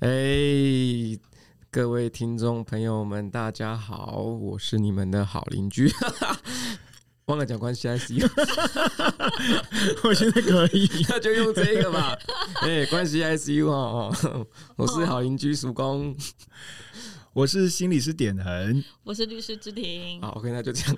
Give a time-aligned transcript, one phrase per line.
[0.00, 0.08] 哎，
[1.72, 5.90] 各位听众朋友们，大家好，我是你们的好邻居，
[7.26, 8.24] 忘了讲关系 ICU，
[10.06, 12.16] 我现在可以， 那就用这个吧。
[12.62, 16.14] 哎，关系 ICU 哦，我是好邻居曙光，
[17.32, 20.20] 我是心理师点恒，我是律师之庭。
[20.22, 20.96] 好，OK，那就这样。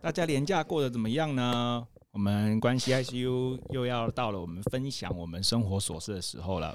[0.00, 1.86] 大家连假过得怎么样呢？
[2.12, 6.74] 我们关系 ICU 又要到了我们分享我们生活琐事的时候了。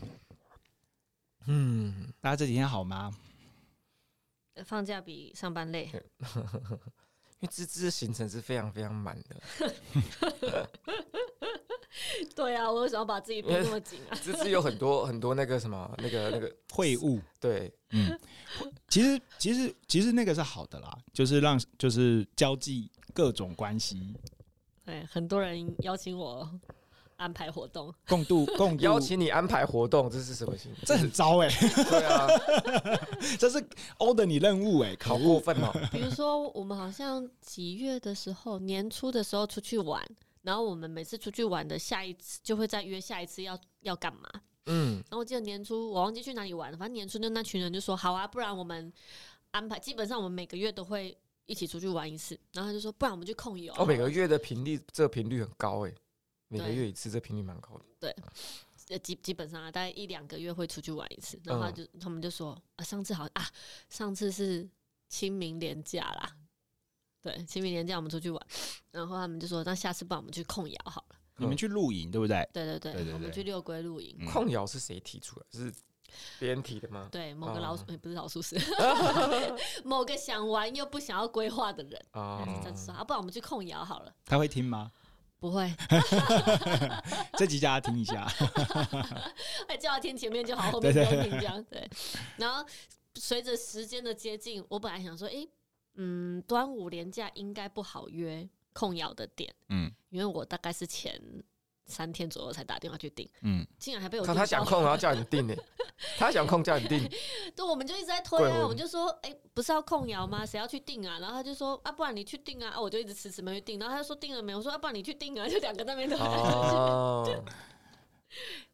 [1.48, 3.12] 嗯，大家这几天好吗？
[4.66, 5.86] 放假比上班累，
[7.40, 10.70] 因为芝芝的行程是非常非常满的。
[12.36, 14.16] 对啊，我为什么要把自己逼那么紧啊？
[14.22, 18.20] 芝芝有很多很多那个什么那个那个会务，对，嗯，
[18.88, 24.16] 其实其实其实那个是好的啦，就是让就是交际各种关系。
[24.84, 26.50] 对，很多人邀请我。
[27.18, 30.72] 安排活动，共度 共邀请你安排活动，这是什么心？
[30.86, 31.84] 这很糟哎、欸！
[31.84, 32.28] 对啊，
[33.38, 33.60] 这是
[34.00, 35.72] order 你任务哎、欸，好过分哦。
[35.92, 40.02] 比如说，我们好像几月的时候，年初的时候出去玩，
[40.44, 44.30] 然后我们每次出去玩的下一次就会再约下一次要要干嘛？
[44.68, 48.94] 嗯，然后我记得年初我忘记去哪里玩了，反正年初就那群人就说好啊，不然我们
[49.52, 53.74] 安排，基本上我们每个月都会一起出去玩一次，然后他就说不然我们去控油。
[53.78, 55.96] 哦，每个月的频率，这个频率很高哎、欸。
[56.48, 57.86] 每个月一次，这频率蛮高的。
[58.00, 61.40] 对，基基本上啊，大概一两个月会出去玩一次。
[61.44, 63.46] 然后他就、嗯、他们就说啊，上次好像啊，
[63.90, 64.68] 上次是
[65.10, 66.38] 清明连假啦。
[67.22, 68.48] 对，清明连假我们出去玩，
[68.92, 71.16] 然后他们就说，那下次帮我们去控窑好了。
[71.38, 72.48] 你们去露营对不对？
[72.54, 74.16] 对对对，对对对我们去六龟露营。
[74.20, 75.46] 嗯、控窑是谁提出来？
[75.52, 75.74] 是
[76.40, 77.10] 别人提的吗？
[77.12, 78.56] 对，某个老鼠、哦、不是老鼠屎，
[79.84, 84.16] 某个想玩又不想要规划的人啊，这样说啊，不然我们去控窑好了。
[84.24, 84.90] 他会听吗？
[85.40, 85.72] 不会，
[87.38, 88.28] 这集叫他听一下，
[89.68, 91.64] 哎，叫他听前面就好，后面不用听这样。
[91.66, 91.88] 对，
[92.38, 92.66] 然后
[93.16, 95.48] 随着时间的接近，我本来想说，哎，
[95.96, 101.22] 嗯，端午连假应该不好约控窑的点，嗯，因为我大概是前。
[101.88, 105.56] 三天左右才打电话去订，嗯，竟然还被我他想空，然后叫你订呢，
[106.20, 107.10] 他想空叫你订，
[107.56, 110.46] 对，我们就一直在推啊，我们就说，哎，不是要控窑吗？
[110.46, 111.18] 谁要去订啊？
[111.20, 114.58] 然后他就说，啊，不然你去订啊，啊，我就一直迟迟没去订，然后他就说订了没有？
[114.58, 116.20] 我说，啊，不然你去订啊，就两个在那边等。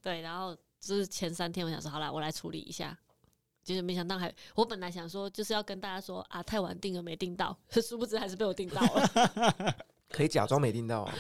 [0.02, 2.98] 对，然后就是前三天，我想说，好了，我来处理一下，
[3.64, 9.76] 就是没想到还，我本来想说就是要跟大家说啊，太晚订了没订到，殊不知还是被我订到了。
[10.10, 11.16] 可以假装没订到啊。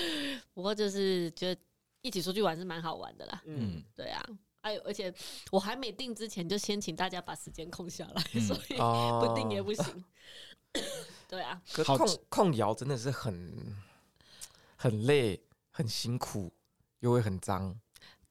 [0.54, 1.60] 不过就是觉得
[2.02, 3.42] 一起出去玩是蛮好玩的啦。
[3.46, 4.24] 嗯，对啊，
[4.60, 5.12] 哎呦，而且
[5.50, 8.76] 我还没定之前就先请大家把时间空下来，嗯、所以
[9.20, 9.84] 不定也不行。
[9.84, 10.80] 哦、
[11.28, 13.76] 对啊，可控控窑真的是很
[14.76, 16.52] 很累、很辛苦，
[17.00, 17.78] 又会很脏。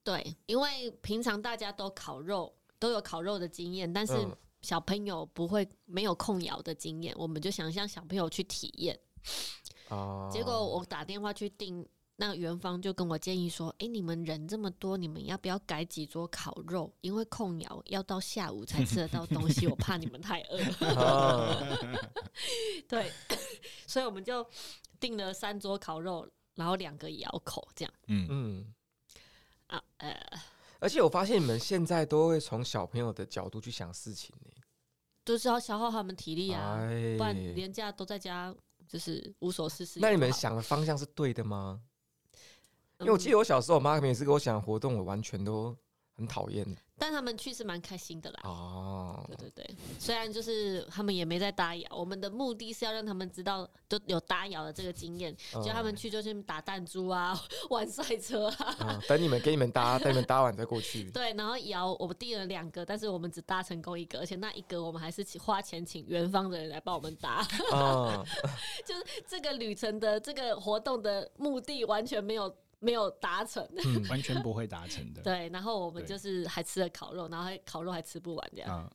[0.04, 4.14] 对，因为平常大家都烤肉，都有烤肉的经验，但是
[4.62, 9.00] 小朋友不会没有控窑的经验，我们就想让小朋友去体验。
[9.90, 16.92] 哦，结果我打电话去订，那个园方就跟我建议说：“哎、欸，你们人这么多，你们要不要改几桌烤肉？
[17.02, 20.60] 因为控窑要到下午才吃得到东西，我怕你们太饿。
[20.96, 21.78] 哦
[22.88, 23.12] ”对，
[23.86, 24.46] 所以我们就
[25.00, 27.94] 订了三桌烤肉，然后两个窑口这样。
[28.08, 28.74] 嗯嗯，
[29.68, 30.18] 啊呃，
[30.80, 34.52] 而且我发现你们现在都会从小朋友的角度去想事情呢，
[35.26, 38.56] 就是要消耗他们体力啊，哎、不然连假都在家。
[38.96, 40.00] 就是无所事事。
[40.00, 41.82] 那你们想的方向是对的吗？
[43.02, 45.76] 因为我记得我小时候，我妈每次给我想的活动，我完全都
[46.18, 46.66] 很讨厌。
[46.98, 48.40] 但他们去是蛮开心的啦。
[48.46, 57.38] 哦，对对对，虽然就是他们也没在搭窑，我们的目的是要让他们知道都有搭窑的这个经验，叫他们去就去打弹珠啊，
[57.70, 59.02] 玩赛车啊、嗯。
[59.10, 61.12] 等你们给你们搭， 等你们搭完再过去。
[61.12, 67.46] 对，然后摇我们订了两个，但是我们只搭成功一个，而且那一个我们还是花钱请园方的人来帮我们搭。
[67.74, 68.26] 哦，
[68.88, 72.56] 就是这个旅程的这个活动的目的完全没有。
[72.80, 75.22] 没有达成，嗯， 完全不会达成的。
[75.22, 78.94] 对，然后我们就是还吃了烤肉，然后还烤肉还吃不完这样。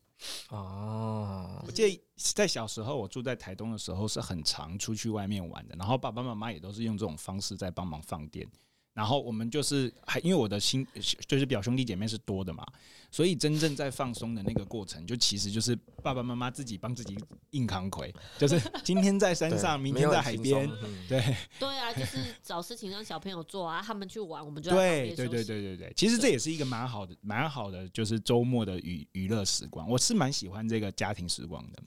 [0.51, 8.47] 哦，我记得在小时候，我住在台东的时候是很常出去外面玩的，然后爸爸妈妈也都是用这种方式在帮忙放电。
[8.93, 10.87] 然后我们就是还因为我的亲
[11.27, 12.67] 就是表兄弟姐妹是多的嘛，
[13.11, 17.17] 所以真正在放松的那个过程，就其实就是爸爸妈妈自己帮自己
[17.51, 20.69] 硬扛魁，就是 今天在山上，明天在海边，
[21.09, 21.37] 对。
[21.59, 31.83] 对啊，就是找事情让小朋友做啊，他们去玩，我们就对对对对对对，其实这也是一个蛮好的蛮好的，就是周末的娱娱乐时光，我是蛮喜欢这个家庭时光的。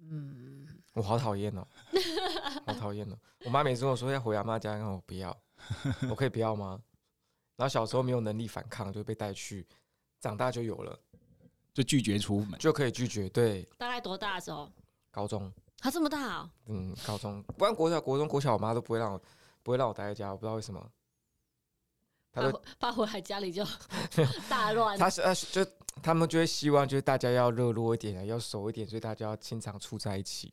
[0.00, 1.66] 嗯，我好讨厌哦，
[2.64, 5.36] 好讨厌哦，我妈每次跟我说要回阿妈家，让我不要。
[6.10, 6.80] 我可以不要吗？
[7.56, 9.66] 然后小时候没有能力反抗，就被带去，
[10.20, 10.98] 长大就有了，
[11.74, 13.28] 就拒绝出门，就可以拒绝。
[13.30, 14.70] 对，大概多大的时候？
[15.10, 15.52] 高中。
[15.80, 16.50] 他这么大啊？
[16.66, 19.22] 嗯，高中，不然国小、国中、国小，我妈都不会让我，
[19.62, 20.90] 不会让我待在家，我不知道为什么。
[22.30, 23.64] 他怕回来家里就
[24.48, 24.98] 大乱。
[24.98, 25.66] 他是呃，就
[26.02, 30.52] 他们就会希望，就是大家要热络一点，要熟一点，所以大家要经常处在一起。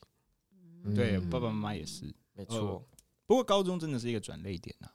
[0.83, 2.83] 嗯、对，爸爸妈妈也是，没错。
[3.25, 4.93] 不过高中真的是一个转捩点呐、啊，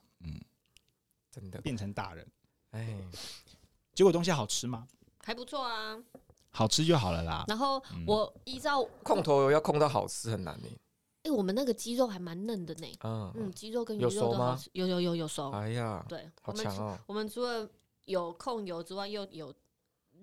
[1.31, 2.27] 真的变成大人。
[2.71, 2.95] 哎，
[3.93, 4.87] 结果东西好吃吗？
[5.23, 5.97] 还不错啊。
[6.49, 7.45] 好吃就好了啦。
[7.47, 10.67] 然后我依照控头油要控到好吃很难呢。
[11.23, 12.87] 哎，我们那个鸡肉还蛮嫩的呢。
[13.03, 15.49] 嗯嗯，鸡肉跟鱼肉都好吃，有有有有熟。
[15.51, 16.97] 哎呀，对，好强哦。
[17.07, 17.69] 我们除了
[18.05, 19.53] 有控油之外，又有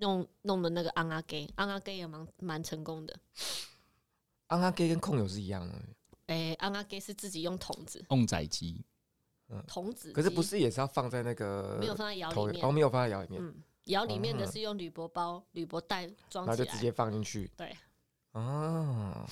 [0.00, 3.18] 弄弄的那个昂阿给，昂阿给也蛮蛮成功的。
[4.48, 5.74] 昂阿给跟控油是一样的。
[6.26, 8.04] 哎，昂阿给是自己用筒子。
[8.08, 8.84] 旺仔鸡，
[9.48, 10.12] 嗯，筒子。
[10.12, 11.76] 可是不是也是要放在那个？
[11.80, 12.64] 没有放在窑里面。
[12.64, 13.40] 哦，没有放在窑里面。
[13.42, 13.54] 嗯。
[13.84, 17.50] 窑里面的是用铝箔包、铝箔袋装起来，然后就直接放进去。
[17.56, 17.74] 对，
[18.32, 19.26] 啊，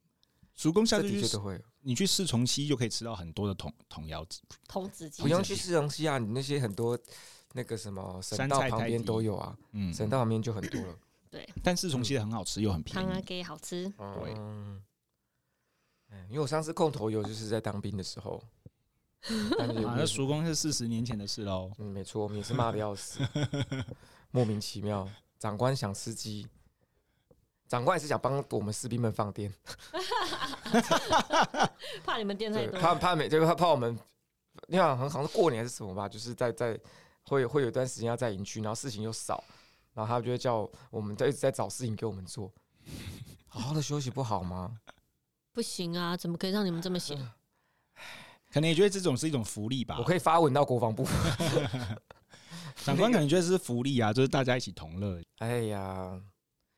[0.56, 5.20] 叔公下次去都会，你去四重溪就可以吃到很多的筒筒窑子、筒子鸡。
[5.20, 6.98] 不用去四重溪啊，你那些很多
[7.52, 10.98] 那个什么省道旁边都有啊，嗯，省道旁边就很多了。
[11.30, 13.04] 对， 但四重溪的很好吃又很便宜。
[13.06, 14.32] 汤阿给好吃，对。
[16.30, 18.42] 因为我上次控头油就是在当兵的时候。
[19.26, 21.70] 那叔公是四十年前的事喽。
[21.78, 23.20] 嗯，没错，我们也是骂的要死，
[24.30, 25.08] 莫名其妙。
[25.38, 26.48] 长官想吃鸡，
[27.68, 29.52] 长官也是想帮我们士兵们放电，
[32.04, 33.96] 怕你们电太多，怕怕没就怕怕我们，
[34.66, 36.78] 你看很好像是过年还是什么吧，就是在在
[37.24, 39.44] 会会有一段时间要在营区，然后事情又少，
[39.94, 42.50] 然后他就会叫我们在一直在找事情给我们做，
[43.46, 44.80] 好好的休息不好吗？
[45.52, 47.16] 不行啊，怎么可以让你们这么闲？
[48.52, 49.96] 可能也觉得这种是一种福利吧。
[49.98, 51.06] 我可以发文到国防部。
[52.84, 55.20] 长官可能觉得是福利啊，就是大家一起同乐。
[55.38, 56.18] 哎呀，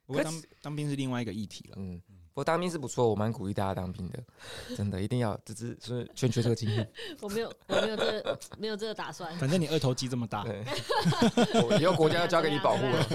[0.06, 1.74] 不过当当兵是另外一个议题了。
[1.76, 2.00] 嗯，
[2.32, 4.18] 不过当兵是不错，我蛮鼓励大家当兵的，
[4.74, 6.90] 真的一定要，只是是欠缺这个经验。
[7.20, 9.36] 我没有，我没有这个，没有这个打算。
[9.38, 10.44] 反正你二头肌这么大，
[11.78, 13.06] 以后国家要交给你保护了。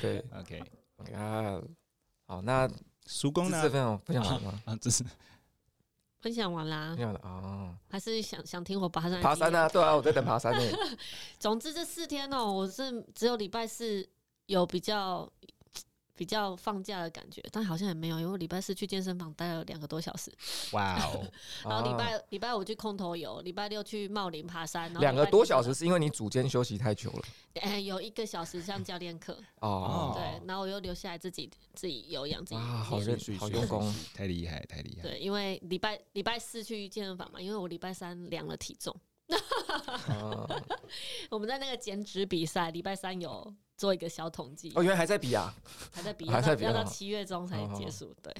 [0.00, 0.62] 对，OK，
[1.14, 1.58] 啊，
[2.26, 2.68] 好，那
[3.06, 3.62] 叔公呢？
[3.62, 4.62] 这次分享分享完吗？
[4.66, 5.02] 啊，这是。
[6.20, 9.20] 分享完啦，分享了哦，还是想想听我爬山？
[9.20, 10.60] 爬山啊，对啊，我在等爬山呢。
[11.38, 14.08] 总之这四天哦，我是只有礼拜四
[14.46, 15.30] 有比较。
[16.20, 20.30] 比较放假的感觉，但好像也没有，因为我礼拜四去健身房待了两个多小时。
[20.72, 21.26] 哇哦！
[21.64, 24.92] 然后礼拜礼拜五去空投游，礼拜六去茂林爬山。
[25.00, 27.22] 两个多小时是因为你组间休息太久了。
[27.62, 30.12] 哎，有一个小时上教练课哦。
[30.14, 32.56] 对，然后我又留下来自己自己有氧自己。
[32.60, 35.02] 啊，好认好用功，太厉害太厉害。
[35.08, 38.94] 对，因为礼拜礼拜四去健身房嘛，因为我礼拜三量了体重。
[41.30, 43.54] 我们在那个减脂比赛，礼拜三有。
[43.80, 45.54] 做一个小统计哦，原来还在比啊，
[45.90, 48.14] 还在比，还在比，要到七月中才结束。
[48.22, 48.30] 对，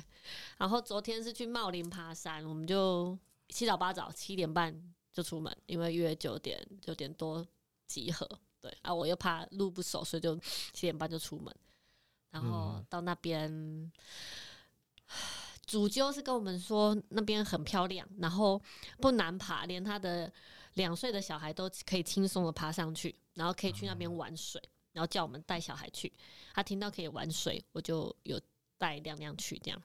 [0.58, 4.70] 然后昨天是去茂林爬山，我们就七早八早七点半
[5.14, 7.42] 就出门，因为约九点九点多
[7.86, 8.28] 集合。
[8.60, 10.36] 对啊，我又怕路不熟，所以就
[10.74, 11.50] 七点半就出门。
[12.32, 13.90] 然后到那边，嗯、
[15.64, 18.60] 主揪是跟我们说那边很漂亮，然后
[19.00, 20.30] 不难爬，连他的
[20.74, 24.60] 两岁的小孩都可以轻松的爬上去，然后可以去那边玩水。
[24.62, 26.12] 嗯然后叫我们带小孩去，
[26.54, 28.40] 他听到可以玩水，我就有
[28.78, 29.82] 带亮亮去这样。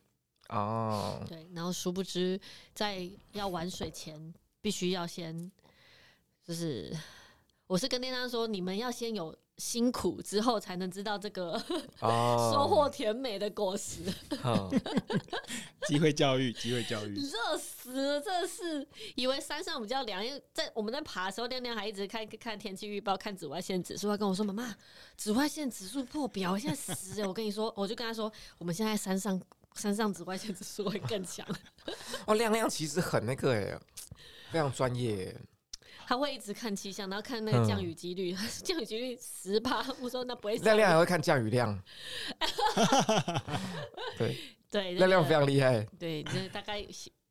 [0.50, 2.40] 哦，对，然后殊不知
[2.74, 5.52] 在要玩水前，必须要先，
[6.44, 6.96] 就是
[7.68, 9.36] 我是跟亮亮说，你们要先有。
[9.58, 11.54] 辛苦之后才能知道这个、
[12.02, 12.52] oh.
[12.54, 14.02] 收获甜美的果实。
[15.88, 17.16] 机会教育，机会教育。
[17.16, 18.86] 热死了，真的是
[19.16, 24.76] 以为山上比较凉，因为在我们在爬的时候，亮亮还一直看看天气预报，看紫外线指数，他跟我说：“妈妈，
[25.16, 29.40] 紫外线指数破表，我现在死。”我跟你说，我就跟他说：“我们现在山上
[29.76, 31.46] 山上紫外线指数会更强。”
[32.26, 33.80] 哦，亮亮其实很那个哎，
[34.52, 35.40] 非常专业。
[36.08, 38.34] 他会一直看气象，然后看那个降雨几率，
[38.64, 39.86] 降、嗯、雨几率十八。
[40.00, 40.56] 我说那不会。
[40.58, 41.82] 亮亮还会看降雨量。
[44.18, 44.38] 对
[44.70, 45.84] 对，亮亮非常厉害。
[46.00, 46.86] 对，就是大概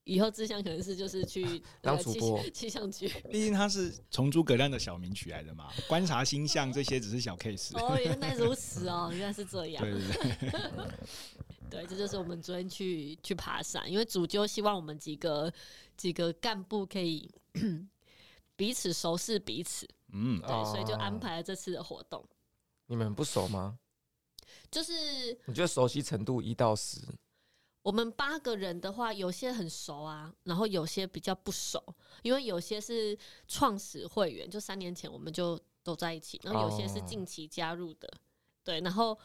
[0.04, 3.08] 以后志向可能是就是去当主播气象局。
[3.30, 7.78] 毕竟他是从诸葛亮的小名取来的嘛，观察星象这些只是小 case。
[7.78, 9.82] 哦，原来如此哦，原来是这样。
[9.82, 10.60] 对对对。
[11.70, 15.52] 对，这就是我们昨天去去爬山，因为主揪希望我们几个
[15.96, 17.30] 几个干部可以。
[18.56, 22.24] 彼此熟识彼此，嗯，对，所以就安排了这次的活动。
[22.86, 23.78] 你们不熟吗？
[24.70, 24.92] 就是
[25.46, 27.00] 你觉得熟悉程度一到十？
[27.82, 31.82] 我们八个人的话，有些很熟啊，然后有些比较不熟，
[32.22, 38.10] 因为有些是创始会员，就三年前我们就都在一起，然后有些是近期加入的，
[38.62, 39.18] 对，然后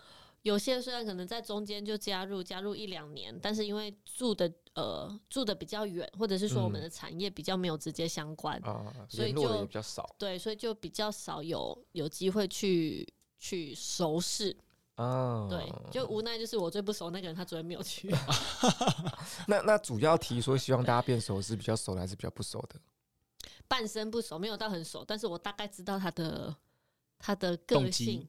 [0.43, 14.55] 有些虽然可能在中间就加入，加入一两年，但是因为住的呃住的比较远，或者是说我们的产业比较没有直接相关，嗯、所以就比较少，对，所以就比较少有有机会去去熟识。
[14.95, 18.13] 啊，对，就无奈就是我最不熟那个人，他昨天没有去。
[19.47, 22.75] 那那主要提说希望大家变熟，是比较熟的还是比较不熟的？
[23.65, 26.53] 半生不熟，没有到很熟，但是我大概知道他的
[27.17, 28.27] 他的个性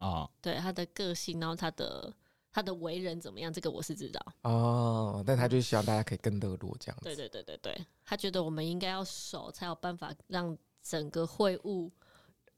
[0.00, 2.12] 啊，对他的个性，然后他的
[2.50, 4.20] 他的为人怎么样，这个我是知道。
[4.42, 7.04] 哦，但他就希望大家可以更热络这样子。
[7.04, 11.90] 对对对对对，他觉得我们应该要熟，才有办法让整个会务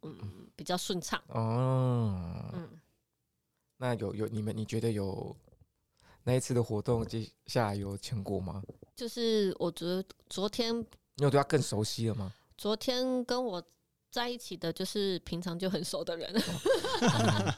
[0.03, 1.23] 嗯比较顺畅。
[1.29, 2.69] 哦，嗯。
[3.77, 5.37] 那有有你们你觉得有
[6.23, 8.63] 那一次的活动接下来有成果吗？
[8.95, 10.79] 就是我觉得昨天
[11.17, 12.33] 你有对他更熟悉了吗？
[12.57, 13.61] 昨天跟我
[14.13, 16.31] 在一起的就是平常就很熟的人，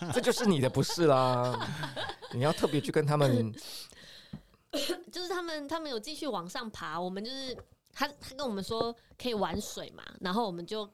[0.01, 1.59] 嗯、 这就是你的不是啦。
[2.33, 3.53] 你要特别去跟他们，
[5.11, 7.57] 就是他们他们有继续往上爬，我们就是
[7.93, 10.89] 他他跟我们说可以玩水嘛，然后我们就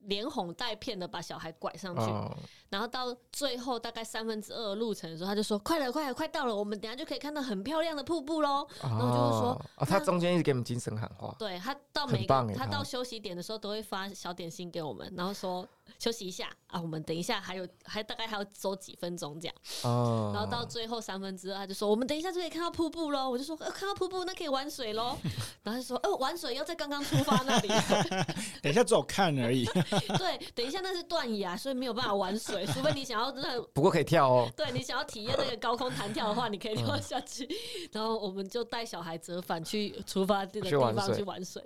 [0.00, 2.02] 连哄带骗的把小孩拐上去。
[2.02, 2.36] 哦
[2.68, 8.62] 然后到最后大概三分之二的路程的时候，他就说：“快了，快了，快到了，我们等下就可以看到很漂亮的瀑布喽。
[8.62, 15.66] 哦”然后就是说：“哦，他中间一直给我们精神喊话。”对，他到每个他到休息点的时候都会发小点心给我们，然后说
[15.98, 19.54] 休息一下啊，我们等一下还有还大概还要走几分钟这样。
[19.84, 20.32] 哦。
[20.34, 25.16] 然后到最后三分之二，他就说：“我们等一下就可以看到瀑布喽。”我就说：“呃，看到瀑布那可以玩水喽。
[25.62, 27.68] ”然后他就说：“哦，玩水要在刚刚出发那里。
[28.62, 29.64] ”等一下只有看而已。
[30.18, 33.32] 对，等一下那是断崖，所以没有办法玩水，除非你想要。
[33.74, 34.48] 不过可以跳哦。
[34.56, 37.44] 对，你想要体验那个高空弹跳的话，你可以跳下去。
[37.44, 41.62] 嗯、然后我们就带小孩折返去出发地的地方去玩水。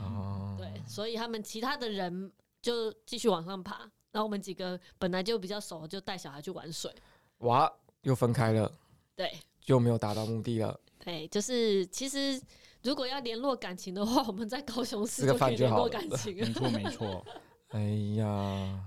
[0.00, 3.78] 哦，对，所以他们其他的人就继续往上爬。
[4.10, 6.92] 然后我们几个本来就比较熟，就带小孩去玩水。
[7.38, 7.72] 哇，
[8.02, 8.72] 又分开了。
[9.16, 10.78] 对，就没有达到目的了。
[11.04, 12.40] 对，就是其实
[12.82, 16.36] 如果要联络感情的话，我们在高雄市就可以联络感情。
[16.36, 17.26] 没错，没错。
[17.70, 17.80] 哎
[18.16, 18.80] 呀，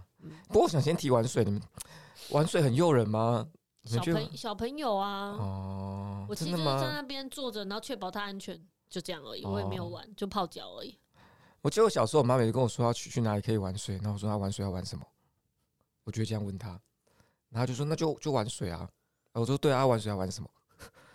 [0.48, 1.62] 不过我想先提玩水，你们。
[2.32, 3.48] 玩水很诱人吗？
[3.86, 8.60] 小朋小朋友啊，哦，我其实就是在那边坐着，然后确保他安全，
[8.90, 9.46] 就这样而已。
[9.46, 11.00] 我也没有玩，哦、就泡脚而已。
[11.62, 15.06] 我记得我小时候，我妈每次跟我说要去去哪里可以玩水，然后我说她玩水要玩什么，
[16.04, 16.78] 我就会这样问她，
[17.50, 18.90] 然后就说那就就玩水啊。
[19.32, 20.50] 我说对啊，玩水要玩什么？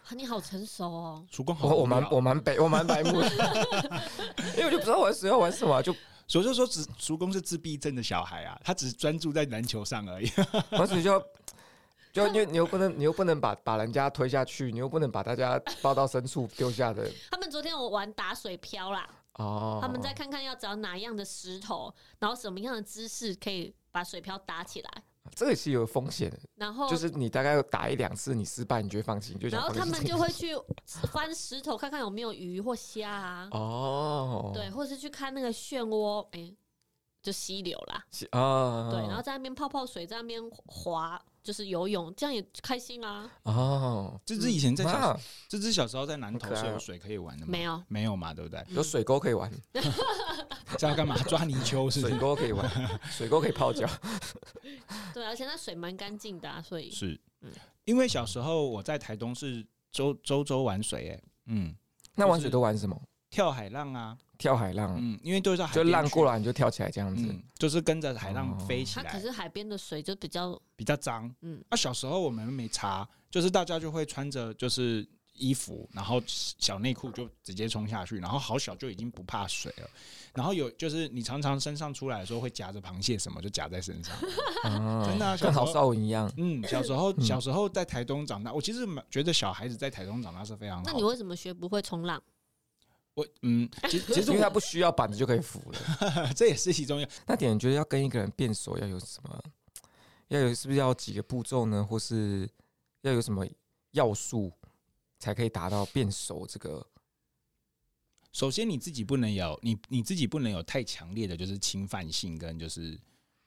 [0.08, 3.28] 啊，你好成熟哦， 曙光好，我我蛮我蛮白我蛮白目的，
[4.56, 5.94] 因为我就不知道玩水要玩什么，就。
[6.26, 10.30] 所以就说，只叔公是自闭症的小孩啊，他只是专注在篮球上而已。
[10.72, 11.22] 而且就
[12.12, 17.10] 就因为你又不能，你又不能把把人家推下去，你又不能把大家抱到深处丢下的。
[17.30, 25.02] 他们昨天我玩打水漂啦，哦，他们再看看要找哪样的石头，然后什么样的姿势可以把水漂打起来。
[25.34, 30.54] 这个是有风险的，然后就是你大概打一两次，你失败，你就会放弃，就然后他们就会去
[31.10, 33.48] 翻石头，看看有没有鱼或虾啊。
[33.50, 36.56] 哦，对，或是去看那个漩涡，哎、欸，
[37.22, 38.04] 就溪流啦。
[38.32, 41.22] 啊，对，然后在那边泡泡水，在那边滑。
[41.42, 43.28] 就是游泳，这样也开心啊！
[43.42, 47.50] 哦，这只以前在小，这只小时候在南投是有水可以玩的吗？
[47.50, 48.64] 没有，没有嘛，对不对？
[48.68, 49.52] 有水沟可以玩，
[50.78, 51.18] 这要干嘛？
[51.24, 52.00] 抓泥鳅是？
[52.00, 52.70] 水沟可以玩，
[53.10, 53.88] 水沟可以泡脚。
[55.12, 57.20] 对，而且那水蛮干净的啊，所以 是。
[57.86, 61.74] 因为小时候我在台东是周周周玩水，哎，嗯，
[62.14, 62.96] 那玩水都玩什么？
[63.32, 64.16] 跳海浪啊。
[64.38, 69.04] 跳海浪，嗯，因为都是海就浪过来你就跳起来这样子，嗯、就是跟着海浪飞起来。
[69.04, 71.62] 它可是海边的水就比较比较脏，嗯。
[71.70, 79.88] 那、啊、小时候我们没擦，就是大家就会穿着就是衣服，然后小内裤就直接冲下去，然后好小就已经不怕水了。
[80.34, 84.12] 然后有就是你常常身上出来的时候会夹着螃蟹什么，就夹在身上，
[85.06, 86.28] 真的、啊、跟郝邵文一样。
[86.36, 90.82] 嗯，小时候小时候在台东长大，我其实蛮觉得小孩子在台东长大是非常好。
[90.84, 92.20] 那你为什么学不会冲浪？
[93.14, 97.10] 我嗯， 其实其实因为他不需要板子就可以扶了， 这也是其中一个。
[97.26, 99.42] 那点觉得要跟一个人变熟要有什么？
[100.28, 101.84] 要有是不是要几个步骤呢？
[101.84, 102.48] 或是
[103.02, 103.46] 要有什么
[103.90, 104.50] 要素
[105.18, 106.86] 才可以达到变熟这个？
[108.32, 112.98] 首先你自己不能有你你自己不能有太强烈的就是侵犯性跟就是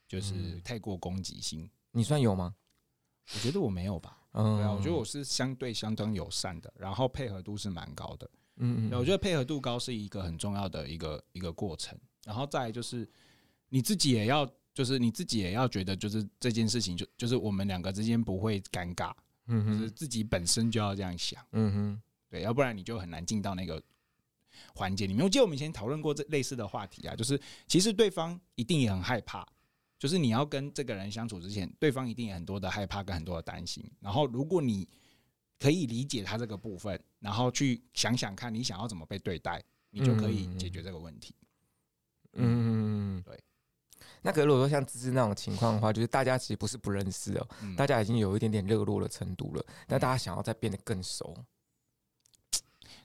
[0.08, 1.62] 就是太过攻击性。
[1.64, 1.70] 嗯。
[1.92, 2.54] 你算有吗？
[3.34, 4.22] 我觉得我没有吧。
[4.34, 8.30] 嗯，对啊，我觉得我是相对相当友善的，然后配合度是蛮高的。
[8.58, 13.08] 嗯，我觉得配合度高是一个很重要的一个一个过程，然后再来就是
[13.70, 19.14] 你自己也要，就是你自己也要觉得，就是这件事情就就是我们两个之间不会尴尬，
[19.48, 23.82] 嗯，就是自己本身就要这样想，嗯哼，对，要不然你就很难进到那个
[24.74, 25.24] 环节里面。
[25.24, 29.46] 我记得我们以前讨论过这类似的话题啊，就是其实对方一定也很害怕，
[30.00, 33.84] 就是你要跟这个人相处之前，对方一定有很多的害怕跟很多的担心。
[34.00, 34.88] 然后如果你
[35.60, 41.36] 可以理解他这个部分，然后去想想看你想要怎么被对待，你就可以解决这个问题。
[42.34, 43.40] 嗯，对。
[44.22, 51.36] 那可如果说像芝芝那种情况的话，就是大家其实不是不认识哦，嗯、大家已经有一点点热络的程度了，但大家想要再变得更熟。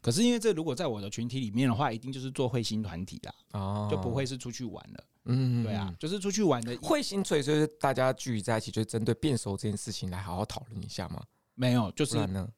[0.01, 5.05] 可是因为这如果在我的群体里面的话，一定就是做会心团体啦，哦，就不会是出去玩了。
[5.27, 11.23] 嗯，对啊，就是出去玩的会心，所以就是大家聚集在一起，就是针对变熟这件事情来好好讨论一下吗？
[11.55, 12.53] 没有，就是呢，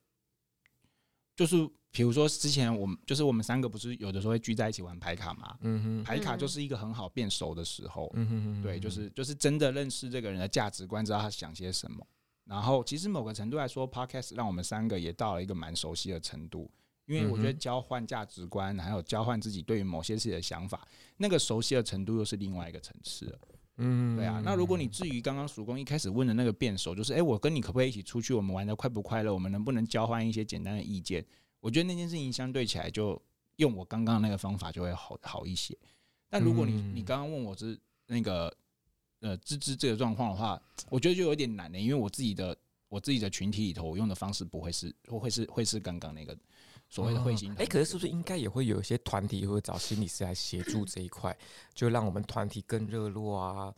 [1.36, 1.68] 就是。
[1.94, 5.58] 比如说，之前我们就是我们三个不是有的时候会聚在一起玩牌卡嘛？
[5.60, 8.10] 嗯哼，牌卡就是一个很好变熟的时候。
[8.14, 12.06] 嗯哼，对，就是就是真的认识这个人的价值观，知道他想些什么。
[12.44, 16.70] 然后，其实某个程度来说，Podcast 让我们三个也到了一个蛮熟悉的程度，
[17.04, 23.38] 因为我觉得交换价值观，还有交换自己对于某些事情的想法，那个熟悉的程度又是另外一个层次了。
[23.78, 24.40] 嗯，对啊。
[24.44, 28.34] 那如果你至于刚刚曙光一开始问的那个辩手，就是哎，我跟你可不可以一起出去？
[28.34, 29.32] 我们玩的快不快乐？
[29.32, 31.24] 我们能不能交换一些简单的意见？
[31.60, 33.20] 我觉得那件事情相对起来，就
[33.56, 35.76] 用我刚刚那个方法就会好好一些。
[36.28, 38.54] 但如果你你刚刚问我是那个
[39.20, 40.60] 呃芝芝这个状况的话，
[40.90, 42.56] 我觉得就有点难的，因为我自己的
[42.88, 46.36] 我自己的群体里头，我用的方式不会是会是会是刚刚那个
[46.92, 47.50] 所谓的会心。
[47.56, 51.34] 哎，可是是不是应该也会有一些团体会找心理师来协助这一块，
[51.72, 53.74] 就让我们团体更热络啊，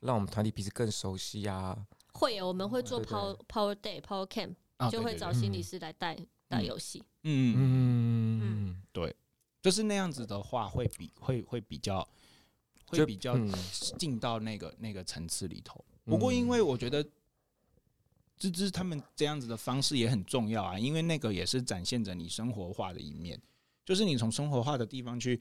[0.00, 1.74] 让我们团体彼此更熟悉啊？
[2.12, 4.54] 会，我们会做 Power Power Day Power Camp，
[4.90, 6.14] 就会找心理师来带
[6.48, 7.02] 带游戏。
[7.22, 9.16] 嗯嗯嗯嗯，对，
[9.62, 12.06] 就是那样子的话，会比会会比较
[12.88, 13.38] 会比较
[13.98, 15.82] 进到那个那个层次里头。
[16.04, 17.02] 不过，因为我觉得
[18.40, 23.40] 芝芝他们这样子的方式也很重要啊，因为那个也是展现着你生活化的一面，
[23.84, 25.40] 就是你从生活化的地方去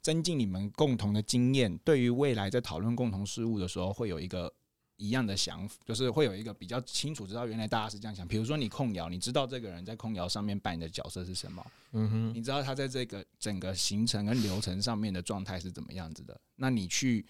[0.00, 4.50] 增进你们共同的经验，对于未来在讨论共同事务的时候，会有一个。
[4.98, 8.26] 一样的想法，就是会有一个比较清楚知道，原来大家是这样想。
[8.26, 11.62] 比如说你控窑，你知道这个人在控窑上面扮演的角色是什么？
[11.92, 16.40] 嗯哼，你知道他在这个整个行程跟流程上面的状态是怎么样子的？
[16.54, 17.26] 那你去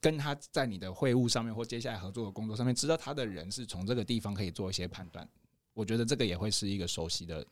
[0.00, 5.28] 跟他在你的会务上面或接下来合作的工作上面，知道他的人是从这个地方可以做一些判断。
[5.74, 7.46] 我觉得这个也会是一个熟悉的。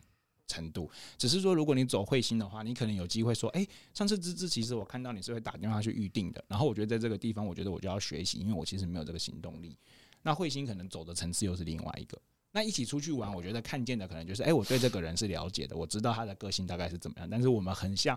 [0.48, 9.76] 程度，只是说，如果你走会心的话，你可能有机会说，哎、上次芝芝其实我看到你是会打电话去预定的，然后我觉得在这个地方，我觉得我就要学习，因为我其实没有这个行动力。
[10.22, 12.16] 那会心可能走的层次又是另外一个。
[12.52, 18.16] 那一起出去玩，我觉得看见的可能就是，哎、我对这个人是了解的，我知道他的个性大概是怎么样，但是我们很像，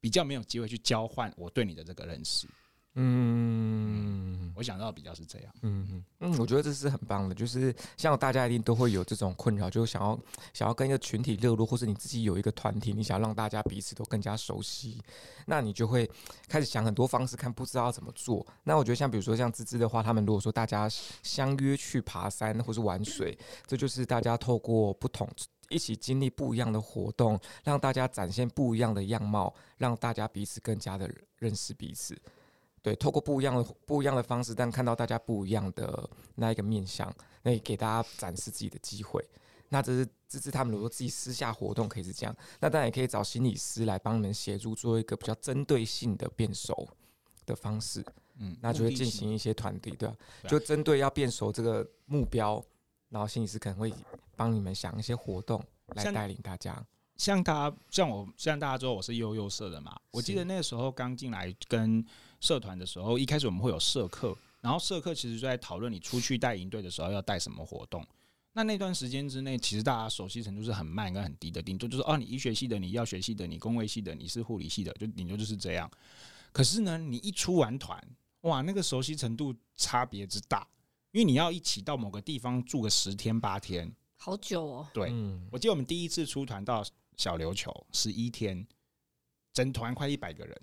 [0.00, 2.48] 比较没有机会去交换我对你的这个认识。
[2.94, 5.54] 嗯，我想到比较是这样。
[5.62, 10.18] 嗯嗯，我觉得这是很棒的，就是像大家一定都会有这种困扰，就是想要
[10.52, 15.00] 想要跟一个群体热络，或是你自己有一个团体，你想要让大家彼此都更加熟悉，
[15.46, 16.10] 那你就会
[16.48, 18.44] 开始想很多方式，看不知道要怎么做。
[18.64, 20.88] 那我觉得像比如说像芝芝的话，他们如果说大家
[21.22, 25.28] 相约去爬山或是玩水，这就是大家透过不同
[25.68, 32.20] 一起经历不一样的活动，让大家展现不一样的样貌，让大家彼此更加的认识彼此。
[32.82, 37.12] 对，透过不一样的不一样的方式，但看到大家不一样的那一个面相，
[37.42, 39.24] 那也给大家展示自己的机会。
[39.70, 46.88] 那这是芝芝他们如果自己私下活动可以是这样，那当然也可以找心理师来帮你们协助，做一个比较针对性的变熟
[47.44, 48.04] 的方式。
[48.40, 50.16] 嗯，那就会进行一些团体，对吧？
[50.48, 52.64] 就针对要变熟这个目标，
[53.08, 53.92] 然后心理师可能会
[54.36, 56.82] 帮你们想一些活动来带领大家。
[57.16, 59.98] 像他，像我，像大家知道我是幼幼社的嘛。
[60.12, 62.02] 我记得那个时候刚进来跟
[62.40, 68.06] 社团的时候，一开始我们会有社课，然后社课其实就在讨论你出去带营队的时候要带什么活动。
[68.52, 75.90] 那那段时间之内，其实大家熟悉程度是很慢跟很低的，顶多就是哦，你医学系的，你药学系的，你工卫系的，你是护理系的，就顶多就是这样。
[76.52, 78.02] 可是呢，你一出完团，
[78.42, 80.66] 哇，那个熟悉程度差别之大，
[81.12, 84.88] 因为你要一起到某个地方住个十天八天，好久哦。
[84.92, 85.12] 对，
[85.50, 86.84] 我记得我们第一次出团到。
[87.18, 88.64] 小琉球十一天，
[89.52, 90.56] 整团快一百个人，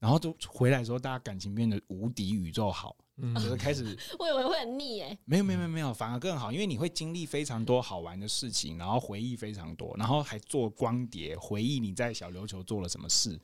[0.00, 3.96] 然后就回来的时候，大家感情变得无敌宇宙好，嗯，就是开始。
[4.18, 13.38] 我以为会很腻诶，没有没有没有没有，反而更好，因为你会经历非常多好玩的事情，然后回忆非常多，然后还做光碟回忆你在小琉球做了什么事，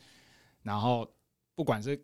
[0.63, 1.07] 然后
[1.55, 2.03] 不管是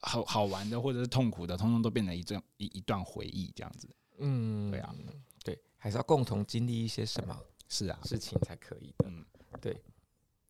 [0.00, 3.88] 好好玩的或者是痛苦的，通通都变成一段一一段回忆这样子。
[4.18, 4.94] 嗯，对啊，
[5.44, 7.36] 对，还是要共同经历一些什么
[7.68, 9.08] 是啊事情才可以的。
[9.08, 9.24] 嗯。
[9.60, 9.76] 对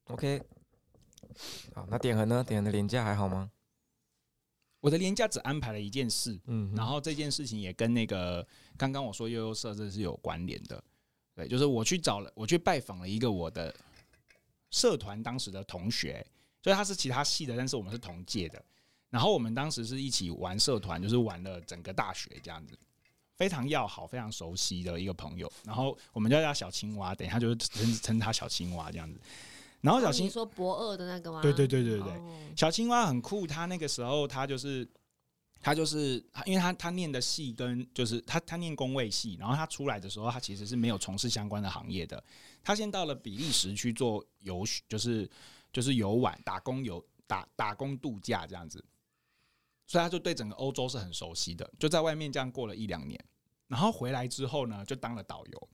[0.08, 0.42] ，OK，
[1.74, 2.44] 好，那点恒呢？
[2.44, 3.50] 点恒的连假还好吗？
[4.80, 8.46] 我我的年假只安排了一件事，嗯，然后这件事情也跟那个
[8.78, 10.82] 刚刚我说悠悠社这是有关联的，
[11.34, 13.74] 对，就是我去找了，我去拜访了一个我的
[14.70, 16.26] 社团当时的同学，
[16.62, 18.64] 所以他是其他系的，但是我们是同届的，
[19.10, 22.74] 然后我们当时是一起玩社团，就是玩了整个大学这样子。
[23.36, 29.20] 非常要好、非常熟悉的一个朋友，然后我们叫他小青蛙，等一下就称称他小青蛙这样子。
[29.80, 31.40] 然后小青、说博二的那个吗？
[31.40, 32.12] 对对对对对，
[32.56, 33.46] 小青蛙很酷。
[33.46, 34.86] 他那个时候他就是
[35.60, 42.22] 他就是，因为他他念的系跟就是他他念工位系，然后他出来的时候他其实是没有从事相关的行业的。
[42.62, 45.30] 他先到了比利时去做游，就是
[45.72, 48.84] 就是游玩、打工游、打打工度假这样子。
[49.86, 53.18] 所以他就对整个欧洲是很熟悉的，就在外面这样过了一两年，
[53.68, 55.68] 然后回来之后呢，就当了导游，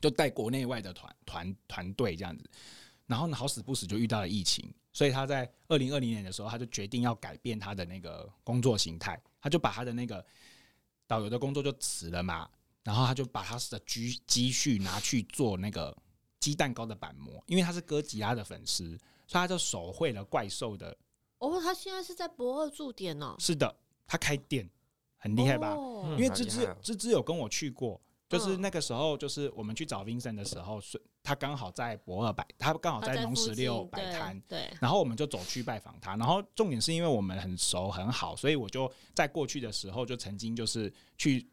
[0.00, 2.48] 就带国内外的团团团队这样子。
[3.06, 10.24] 然后呢，好死不死就遇到了疫情，所以他在二零二零年的时候，他就决定要改变他的那个工作形态，他就把他的那个
[11.06, 12.48] 导游的工作就辞了嘛，
[12.82, 15.94] 然后他就把他的积积蓄拿去做那个
[16.40, 20.96] 鸡蛋糕的板模，因为他是哥吉拉的粉丝，所以他就手绘了怪兽的。
[21.38, 23.36] 哦，他现在是在博二驻点呢？
[23.38, 24.66] 是的，他开店
[25.16, 25.74] 很厉害吧？
[25.74, 34.70] 哦、因为芝芝芝芝有跟我去过，就是那个时候，就是我们去找 Vincent 的时候，是他刚好在博二摆，他刚好在农十六摆摊，对。
[34.80, 41.48] 然后我们就走去拜访他，然后重点是因为我们很熟很好，所以我就在过去的时候就曾经就是去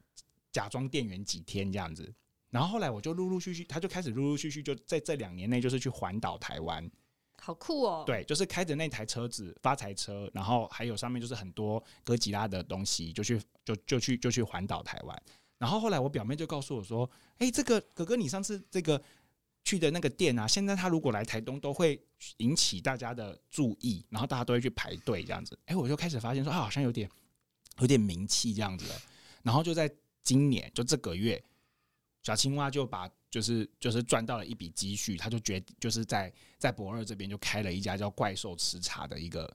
[0.52, 2.14] 假装店员几天这样子，
[2.50, 6.92] 然后后来我就陆陆续续，他就开始陆陆续续就在这两年内就是去环岛台湾。
[7.44, 8.04] 好酷哦！
[8.06, 15.24] 对，就是开着那台车子发财车，然后还有上面就是很多哥吉拉的东西，就去就就去就去环岛台湾。
[15.58, 19.02] 然后后来我表妹就告诉我说：“哎，这个哥哥，你上次这个
[19.64, 22.02] 去的那个店啊，现在他如果来台东都会
[22.38, 27.10] 引起大家的注意，然后大家都会去排队这样子。”哎，我就开始发现说，啊，好像有点
[27.80, 28.86] 有点名气这样子。
[29.44, 29.90] 然后就在
[30.24, 31.44] 今年，就这个月，
[32.24, 33.10] 小青蛙就把。
[33.32, 39.50] 就是就是赚到了一笔积蓄，他就决就是在在博二这边就开了一家叫怪兽吃茶的一个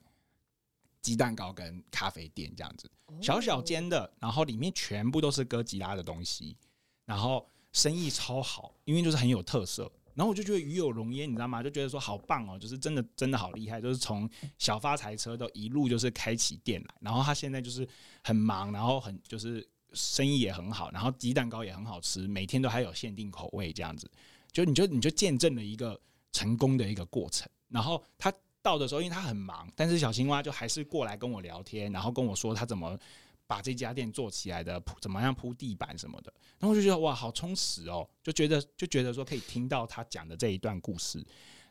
[1.02, 2.90] 鸡蛋糕跟咖啡店，这样子
[3.20, 6.56] 小小间的，然后里面全部都是哥吉拉的东西，
[7.04, 9.90] 然后生意超好，因为就是很有特色。
[10.14, 11.62] 然后我就觉得与有荣焉，你知道吗？
[11.62, 17.86] 就觉得说好棒哦，就是真的真的好厉害，就是从小发财车都一路就是开起店来，然后他现在就是
[18.24, 19.66] 很忙，然后很就是。
[19.92, 24.10] 生意也很好，然后鸡蛋糕也很好吃，每天都还有限定口味这样子，
[24.52, 25.98] 就你就你就见证了一个
[26.32, 27.48] 成功的一个过程。
[27.68, 32.98] 然后他到的时候，因为他很忙，但是小青蛙就还是过来跟我聊天，然后跟我说他怎么
[33.46, 36.32] 把这家店做起来的，铺怎么样铺地板什么的。
[36.58, 41.24] 然后我就觉得哇，好充实哦，就觉得就觉得说可以听到他讲的这一段故事，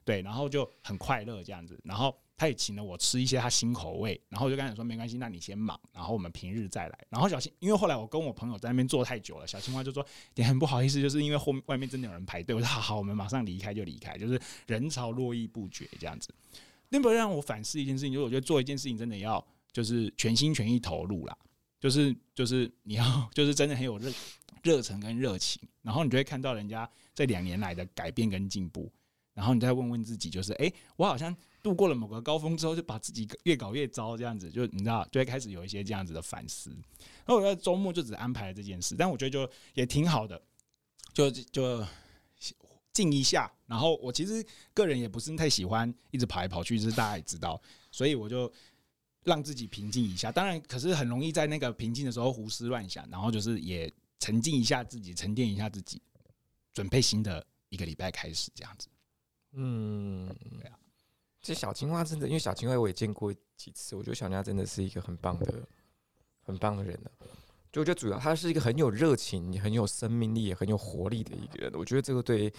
[0.04, 2.16] 对，然后就很快乐这样子，然后。
[2.38, 7.00] 他也请了我吃一些他新口味，然后就跟他说没关系，那你先忙，然后我们平日再来。
[7.08, 12.54] 然后小青，因为后来我跟我朋友在那边坐太久了，小青蛙就说也很不好意思，就是因为后外面真的有人排队。
[12.54, 16.28] 我说好好，我们马上离开就离开，就是人潮络绎不绝这样子。
[16.90, 21.38] 那不让我反思一件事情，就是我觉得做一件事情真的要就是全心全意投入啦，
[21.80, 24.12] 就是就是你要 就是真的很有热
[24.64, 28.92] 热忱跟热情，然后你就会看到人家这两年来的改变跟进步，
[29.34, 31.36] 然后你再问问自己，就是哎、我好像。
[31.66, 36.72] 度过了某个高峰之后，就把自己越搞越糟，这样子就你知道，就会开始有一些这样子的反思。
[37.26, 40.40] 那我在周末就只安排了这件事，但我觉得就也挺好的，
[41.12, 41.84] 就就
[42.94, 43.52] 静一下。
[43.66, 47.60] 然后我其实个人也不是太喜欢一直跑来跑去，就是大家也知道，
[47.90, 48.46] 所以我就
[49.26, 50.32] 让自己平静一下。
[50.32, 56.02] 当然，可是很容易在那个平静的时候胡思乱想，然后就是也沉浸一下自己，沉淀一下自己，
[56.74, 58.88] 准备新的一个礼拜开始这样子。
[59.52, 60.28] 嗯，
[60.62, 60.80] 对啊。
[61.42, 65.68] 其实小青蛙真的，因为小青蛙我也见过几次，我觉得小青蛙真的是一个很棒的、
[66.42, 67.10] 很棒的人呢。
[67.72, 71.72] 就我觉得主要他是一个很有热情、很有生命力、也很有活力的一个人。
[71.76, 72.52] 我觉得这个对，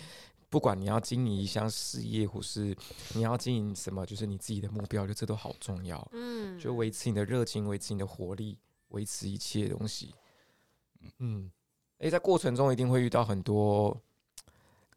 [0.48, 2.76] 不管你要经营一项事业，或是
[3.14, 6.06] 你要经营什么，就是你自己的目标，就这都好重要。
[6.12, 10.14] 嗯，就维持你的热情，维持你的活力，维持一切东西。
[11.18, 11.50] 嗯，
[11.98, 14.00] 诶，在过程中一定会遇到很多。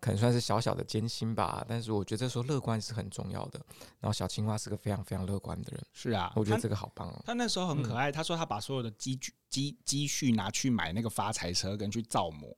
[0.01, 3.59] 可能算是小小的艰辛吧，但是我觉得这时候乐观是很重要的。
[3.99, 7.15] 然后小青蛙是个非常非常乐观的人，是啊，我觉得这个好棒哦。
[7.25, 12.49] 他，他那时候很可爱，嗯、他说他把所有的积蓄积积蓄拿去买那个发财车跟去造模，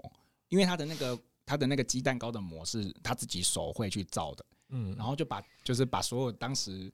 [0.50, 1.20] 因为他的那个
[1.52, 6.90] 他的那个鸡蛋糕的模是他自己手绘去造的，嗯，然后就把就是把所有当时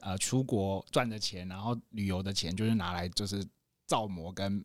[0.00, 3.42] 呃出国赚的钱，然后旅游的钱，就是拿来就是
[3.86, 4.64] 造模跟。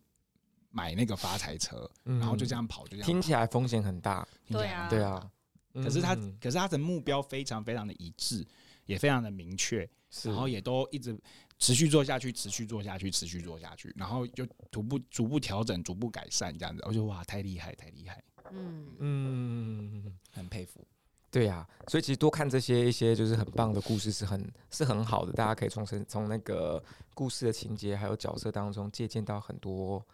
[0.72, 3.06] 买那个发财车，然后就这样跑，就这样跑。
[3.06, 5.28] 听起来风险很大，对啊，对啊。
[5.74, 8.46] 可是他，可是他的目标非常非常的一致，
[8.86, 9.78] 也非常的明确，
[10.22, 11.20] 然后也都一直
[11.58, 16.80] 持续做下去，持续做下去，持续做下去，然后就逐步逐步调整，逐步改善这样子。
[16.86, 20.86] 我觉得哇，太厉害，太厉害，嗯嗯，很佩服。
[21.30, 26.82] 对呀、啊，所以其实多看这些一些就是很棒的故事是很是很好的，大家可以从从那个
[27.14, 30.04] 故事的情节还有角色当中借鉴到很多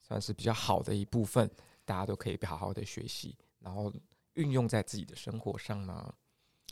[0.00, 1.48] 算是比较好的一部分，
[1.84, 3.92] 大家都可以好好的学习，然后
[4.34, 6.12] 运用在自己的生活上呢。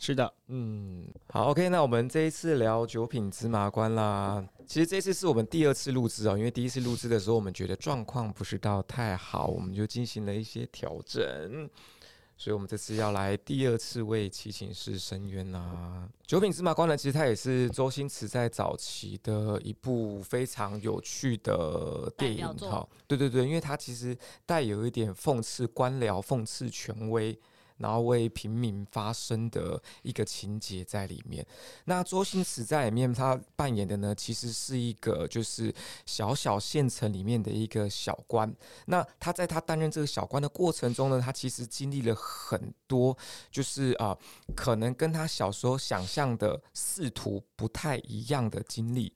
[0.06, 4.46] 是的，嗯，好，OK，那我们这一次聊九品芝麻官啦。
[4.66, 11.70] 其实这次是我们第二次录制哦，因为第一次录制的时候，我们觉得状况不是到太好，我们就进行了一些调整。
[12.36, 16.06] 所以我们这次要来第二次为七情室申冤啊。
[16.26, 22.86] 九品芝麻官呢，其实它也是周星驰在早期的一部非常有趣的电影哈。
[23.08, 24.14] 对对对，因为它其实
[24.44, 27.34] 带有一点讽刺官僚、讽刺权威。
[27.78, 31.46] 然后为平民发声的一个情节在里面。
[31.84, 35.74] 那周星驰在里面他扮演的呢，其实是一个就是
[36.06, 38.54] 小小县城里面的一个小官。
[38.86, 43.16] 那他在他担任这个小官的过程中呢，他其实经历了很多，
[43.50, 44.16] 就是啊、
[44.54, 49.12] 可能跟他小时候想象的仕途不太一样的经历。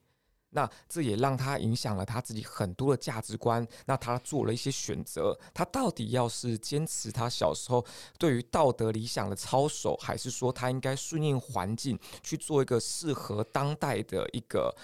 [0.51, 3.67] 那这也让他影响了他自己很多的价值观。
[3.85, 7.85] 那他做了一些选择，他到底要是坚持他小时候
[8.19, 14.75] 对于道德理想的操守，还是说他应该顺应环境去做一个适合当代的一个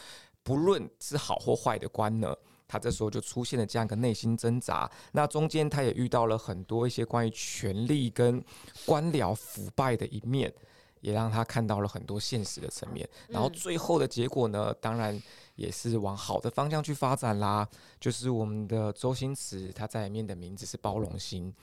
[0.42, 2.37] 不论是好或坏的官呢？
[2.68, 4.90] 他这时候就出现了这样一个内心挣扎。
[5.12, 8.44] 那中间他也遇到了很多一些关于权力跟
[8.85, 10.53] 官僚腐败的一面，
[11.00, 13.09] 也让他看到了很多现实的层面。
[13.29, 15.18] 然后最后的结果呢，当然。
[15.57, 17.69] 也是往好的方向去发展啦，
[18.01, 21.55] 就是我们的周星驰，他在里面的名字是包容心，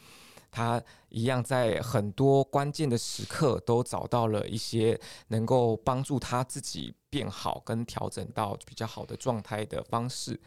[0.50, 10.40] 他一样在很多关键的时刻都找到了一些能够帮助他自己变好跟调整到比较好的状态的方式，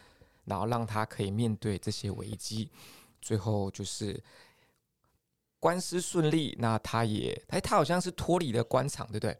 [0.44, 2.70] 然后让他可以面对这些危机，
[3.20, 4.22] 最后就是
[5.61, 9.37] 官司顺利，那他也他他好像是脱离了官场，对不对？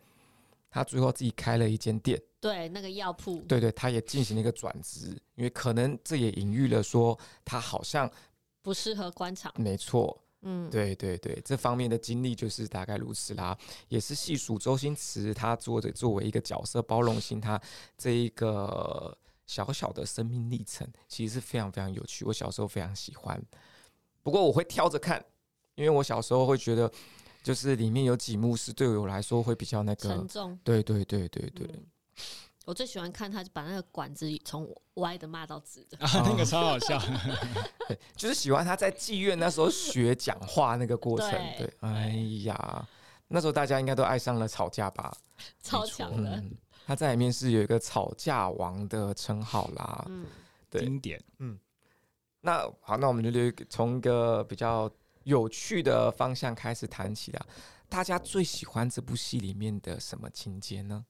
[0.75, 2.21] 他最后自己开了一间店。
[2.41, 8.11] 对，那个药铺，对对，他也进行了一个转职，因为可能这也隐喻了说他好像
[8.61, 9.53] 不适合官场。
[9.57, 13.57] 没错，嗯，对对对，这方面的经历就是大概如此啦。
[13.89, 17.59] 也是细数周星驰他做的作为一个角色包容性，他
[17.97, 22.25] 这一个小小的生命历程，其实是非常非常有趣。
[22.25, 23.43] 我小时候非常喜欢，
[24.23, 25.25] 不过我会挑着看，
[25.77, 26.93] 因为我小时候会觉得，
[27.45, 30.59] 就是里面有几幕是对我来说会比较那个沉重。
[30.65, 31.69] 对对对对对。
[31.73, 31.87] 嗯
[32.67, 36.99] 我最喜欢看他把那个管子从歪的骂到直的，啊，那个超好笑。
[38.17, 41.31] 就是喜欢他在妓院那时候学讲话那个过程。
[41.59, 42.09] 对，对，哎
[42.45, 42.89] 呀，
[43.29, 45.15] 那时候大家应该都爱上了吵架吧？
[45.63, 50.03] 超强的，嗯，他在里面是有一个吵架王的称号啦。
[50.09, 50.25] 嗯，
[50.71, 51.23] 对，经典。
[51.41, 51.59] 嗯，
[52.41, 54.91] 那好，那我们就从一个比较
[55.25, 57.47] 有趣的方向开始谈起了。
[57.89, 61.05] 大家最喜欢这部戏里面的什么情节呢？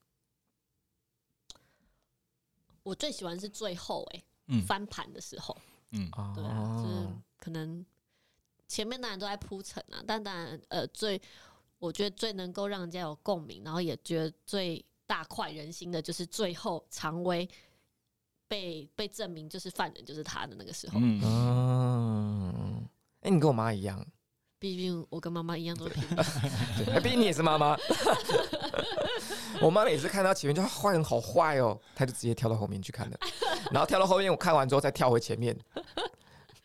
[2.82, 5.56] 我最喜欢是最后哎、欸，嗯、翻盘的时候，
[5.92, 7.84] 嗯，对啊，就是可能
[8.68, 11.20] 前面当然都在铺陈啊，但当然呃，最
[11.78, 17.48] 我觉得最能够让人家有共鸣，然后也觉得最大快人心的就是最后常威
[18.46, 21.20] 被被证明就是犯人就是他的那个时候，嗯，
[23.24, 24.04] 哎、欸，你跟我妈一样，
[24.60, 26.04] 毕竟我跟妈妈一样都是平
[26.92, 27.74] 民， 毕竟你也是妈妈。
[29.62, 33.16] 我妈每次看到前面就坏人好坏哦，她就直接跳到后面去看了，
[33.70, 35.56] 然后跳到后面我看完之后再跳回前面，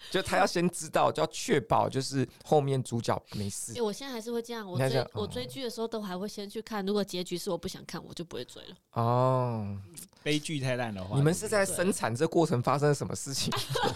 [0.10, 3.74] 就他要先知道，就要确保就是后面主角没事。
[3.74, 8.76] 欸，我现在还是会这样，我追我追剧的时候都还会先去看，如果结局是我不想看，我就不会追了。
[8.93, 9.78] 哦，
[10.24, 13.54] 悲剧太烂的话，你们是在生产这过程发生了什么事情？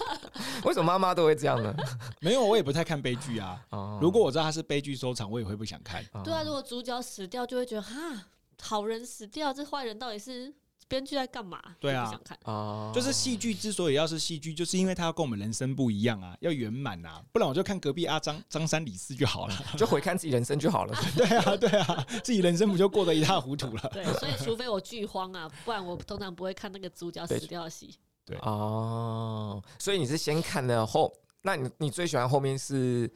[0.63, 1.76] 为什么妈妈都会这样呢？
[2.21, 3.60] 没有，我也不太看悲剧啊。
[4.02, 6.04] 如果我知道他是悲剧收场，我也会不想看。
[6.23, 8.26] 对啊，如果主角死掉，就会觉得哈。
[8.62, 10.54] 好人死掉，这坏人到底是
[10.88, 11.62] 编剧在干嘛？
[11.80, 20.96] 对啊，不想看啊，就是戏剧之所以要是戏剧，就是因为它要跟我们人生不一样啊，要圆满啊，不然我就看隔壁阿张张三李四就好了， 就回看自己人生就好了。
[21.15, 23.89] 对啊，对啊，自己人生不就过得一塌糊涂了？
[23.93, 27.96] 对，所以除非我剧荒啊，不然我通常不会看那个主角死掉的戏。
[28.26, 33.12] 对哦，所以你是先看了后，那你你最喜欢后面是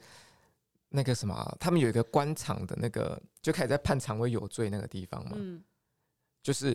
[0.90, 1.56] 那个什么？
[1.58, 3.20] 他们有一个官场的那个。
[3.40, 5.62] 就开始在判常威有罪那个地方嘛，嗯，
[6.48, 6.74] 就是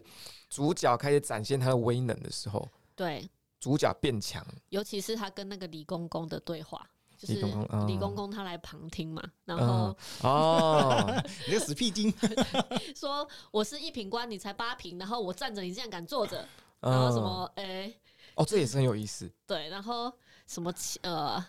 [0.52, 3.28] 主角开始展现他的威能的时候，对，
[3.60, 7.42] 主角变强，尤其是他跟那个李公公的对话，就是
[7.88, 12.14] 李公公他来旁听嘛，然后哦， 你个死屁精，
[12.96, 16.48] 说我是一品官，你才八品，然后我站着，你竟然敢坐着，
[16.80, 18.00] 然后什么哎，欸、
[18.36, 19.28] 哦，这也是很有意思。
[19.48, 20.14] 对，然后
[20.46, 21.44] 什么呃，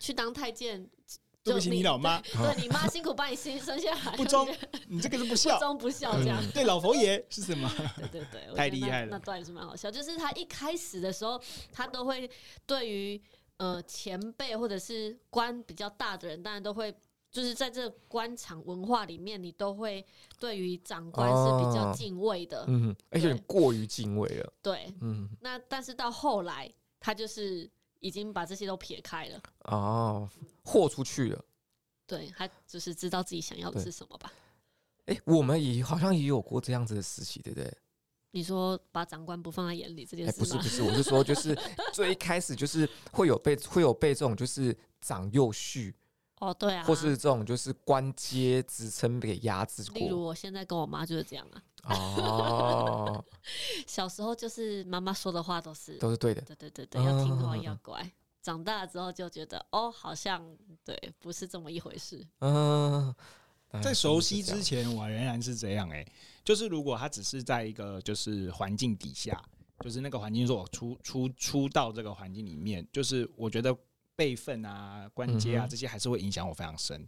[0.00, 0.90] 去当太监。
[1.42, 4.46] 对不起，你老妈，对 你妈辛苦把你生生下来，不忠，
[4.88, 6.38] 你这个是不孝，不忠不孝这样。
[6.52, 7.70] 对老佛爷是什么？
[8.12, 9.08] 对对对，太厉害了。
[9.10, 11.40] 那段也是蛮好笑，就是他一开始的时候，
[11.72, 12.30] 他都会
[12.66, 13.20] 对于
[13.56, 16.94] 呃前辈或者是官比较大的人，当然都会
[17.30, 20.04] 就是在这个官场文化里面，你都会
[20.38, 24.52] 对于长官是比较敬畏的，嗯，而且过于敬畏了。
[24.60, 25.26] 对，嗯。
[25.40, 27.70] 那但是到后来，他就是。
[28.00, 30.28] 已经把这些都撇开了哦，
[30.64, 31.44] 豁出去了。
[32.06, 34.32] 对，他就是知道自己想要的是什么吧？
[35.06, 37.72] 哎、欸，我们也好像也有过这样子的时期，对不对？
[38.32, 40.36] 你说把长官不放在眼里这件事吗？
[40.38, 41.56] 不是不是， 我是说，就是
[41.92, 45.94] 最一开始就是会有被会有被这种就是长幼序。
[46.40, 50.00] 哦，对啊，或是这种就是官阶职称给压制过。
[50.00, 51.62] 例如我现在跟我妈就是这样啊。
[51.84, 53.24] 哦，
[53.86, 58.10] 小时候就是妈妈说的话都是都是对的，对对对对，要听话要乖。
[58.42, 60.42] 长大了之后就觉得哦，好像
[60.84, 62.26] 对，不是这么一回事。
[62.40, 63.14] 嗯，
[63.82, 66.12] 在熟悉之前，我仍然是这样哎、欸，
[66.44, 69.42] 就是如果他只是在一个就是环境底下，
[69.80, 73.76] 就是那个环境说我出出出到这个环境里面，就是我觉得。
[74.20, 77.06] 辈分啊，关阶啊，这些还是会影响我非常深。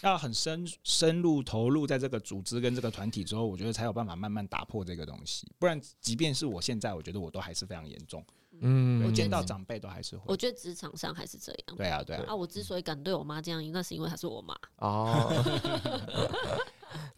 [0.00, 5.46] 要很深深入投入在这个组织跟这个团体之后，我觉得才有办法慢慢打破这个东西。
[5.58, 8.24] 不然，即便是我现在，我觉得我都还是非常严重。
[8.60, 10.22] 嗯，我见到长辈都还是会。
[10.28, 11.76] 我觉得职场上还是这样。
[11.76, 12.24] 对啊，对啊。
[12.28, 14.56] 啊，我之所以敢对我妈这样，那是因为她是我妈。
[14.78, 15.30] 哦。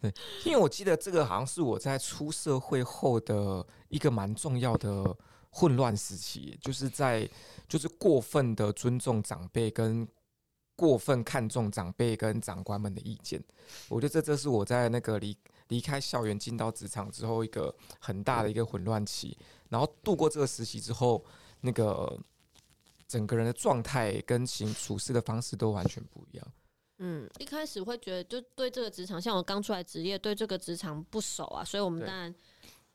[0.01, 5.15] 对，因为我记得这个好像是我在出社会后的一个蛮重要的。
[5.49, 7.29] 混乱时期，就是在
[7.67, 10.07] 就是过分的尊重长辈，跟
[10.75, 13.43] 过分看重长辈跟长官们的意见。
[13.89, 15.35] 我觉得这这是我在那个离
[15.69, 19.35] 离开校园进到职场之后一个很大的一个混乱期。
[19.69, 21.25] 然后度过这个时期之后，
[21.61, 22.15] 那个
[23.07, 26.47] 整个人的状态跟行处事的方式都完全不一样。
[26.99, 32.33] 嗯，一开始会觉得就对这个职场，像我刚出来职业，对这个职场不熟啊，所以我们当然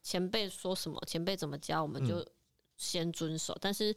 [0.02, 2.24] 前辈说什么，前辈怎么教，我们就。
[2.76, 3.94] 先遵守，但是，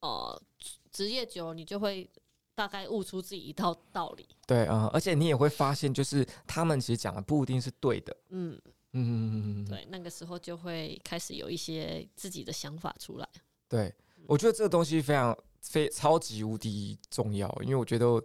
[0.00, 0.42] 呃，
[0.90, 2.08] 职业久了，你就会
[2.54, 4.28] 大概悟出自己一套道理。
[4.46, 8.16] 对啊、呃，而且你也会发现，就是他们其实讲的不一定是对的。
[8.30, 8.60] 嗯
[8.92, 13.28] 嗯嗯，对，那个时候就会开始有一些自己的想法出来。
[13.68, 13.94] 对，
[14.26, 18.22] 我觉得这个东西非常非超级无敌重要，因为我觉得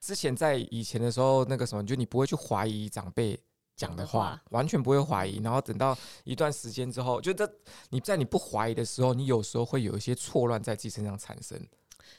[0.00, 3.38] 之前在以前的时候，那个什么，就你不会去怀疑长辈。
[3.76, 7.48] 讲的话完全不会怀疑，然后等到一段时间之后，就这
[7.90, 11.60] 你在你不怀疑的时候，你有时候会有一些错乱在自己身上产生。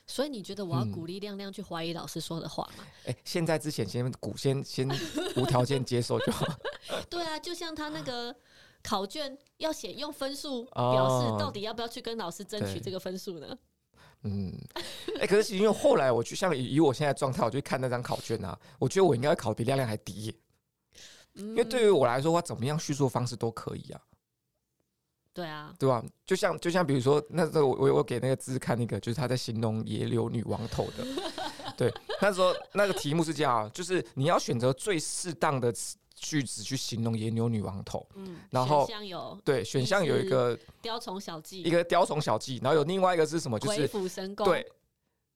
[0.06, 2.84] 所以你觉得我要鼓励亮亮去怀疑老师说的话吗？
[3.06, 4.88] 哎、嗯欸，现在之前先鼓先先
[5.36, 6.46] 无条件接受就好。
[7.10, 8.36] 对啊，就像他那个
[8.84, 13.58] 考卷要写用分数表示，到底要不要去跟老师争取这个分数呢？
[14.24, 14.54] 嗯，
[15.16, 20.34] 哎、欸，可是因为后来我就像以我现在状态，我就看那张考卷啊，我觉得我应该考比亮亮还低。
[21.38, 24.02] 因为对于我来说，我怎么样叙述方式都可以啊。
[25.34, 26.04] 对啊，对吧？
[26.26, 31.06] 就像就像比如说，那时候我我我给那个字看那个，就是他在形容野柳女王头的。
[31.78, 35.72] 对，那时候那个题目是这样，就是你要选择最适当的
[36.16, 38.04] 句子去形容野柳女王头。
[38.16, 38.90] 嗯，然后
[39.46, 43.60] 对选项有一个雕虫小技，一个雕虫小技，然后有另外一个是什么？
[43.60, 44.44] 就是鬼斧神工。
[44.44, 44.68] 对，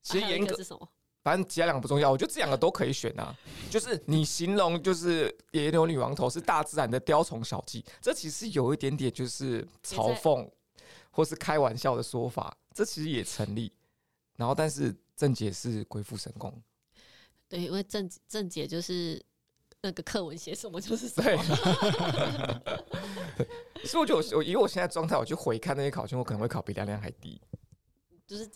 [0.01, 0.89] 其实严格是什么？
[1.23, 3.37] 反正其他两个不重要，我觉得这两个都可以选啊。
[3.69, 10.49] 就是你形容就是野牛女王头是大自然的雕虫小技，这其实有一点点就是嘲讽
[11.11, 13.71] 或是开玩笑的说法，这其实也成立。
[14.35, 16.51] 然后，但是郑姐是鬼斧神工。
[17.47, 19.23] 对，因为郑郑姐就是
[19.81, 21.23] 那个课文写什么就是什么。
[21.23, 21.37] 对，
[23.85, 27.39] 所以我就我以我现在状态，我去回看那些考卷，我可能会考比亮亮还低。
[28.25, 28.49] 就是。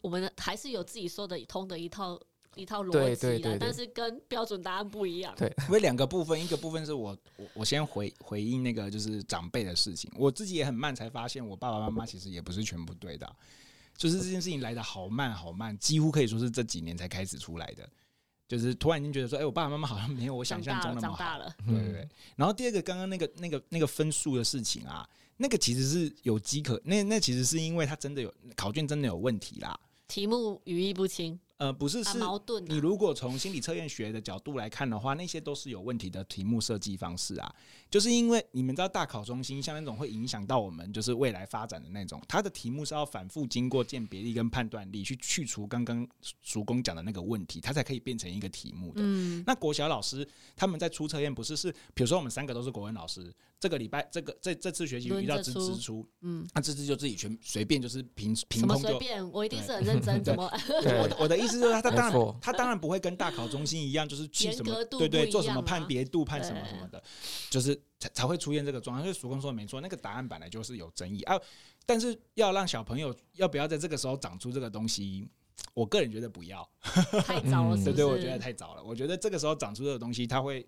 [0.00, 2.20] 我们还是有自己说的通的一套
[2.56, 5.32] 一套逻辑的，但是跟标准答案不一样。
[5.36, 13.36] 对， 因为两个部分，一个部分是我我我先回回应那个就是长辈的事情，我自己也很慢才发现，我爸爸妈妈其实也不是全部对的，
[13.96, 17.88] 就是这件事情来的好慢好慢，几乎可以说是这几年才开始出来的，
[18.48, 21.16] 就是突然间觉得说，哎，我爸爸妈妈好像没有我想象中那么好。
[21.16, 22.08] 长大了，对对对。
[22.34, 29.78] 然后第二个，刚刚那个那个那个分数的事情啊，那个其实是有机可，那那其实是因为他真的有考卷真的有问题啦。
[30.10, 32.64] 题目语义不清，呃，不是，是矛盾。
[32.66, 37.54] 你如果从心理测验学的角度来看的话，那些都是有问题的题目设计方式啊。
[37.90, 46.08] 就是因为你们知道，大考中心像那种会影响到我们就是未来发展的那种，它的题目是要反复经过鉴别力跟判断力去去除刚刚
[46.40, 49.02] 叔公讲的那个问题，它才可以变成一个题目的。
[49.04, 60.50] 嗯，那国小老师他们在出测验不是是，比如说我们三个都是国文老师，这个礼拜这个这这次学习遇到支支出，嗯，那支支就自己全随便就是凭凭空就随便，我一定是很认真， 怎么？
[60.68, 67.02] 我我的意思就是他他当然他当然不会跟大考中心一样，就是去什么对对做什么判别度判什么什么的，
[67.50, 69.02] 就是才才会出现这个状况。
[69.02, 71.38] 所以曙光说的没错，那个答案本来就是有争议啊，
[71.84, 75.28] 但是要让小朋友要不要在这个时候长出这个东西？
[75.74, 76.66] 我个人觉得不要，
[77.26, 78.82] 太早了， 对对，我觉得太早了。
[78.82, 80.66] 我觉得这个时候长出这个东西，它会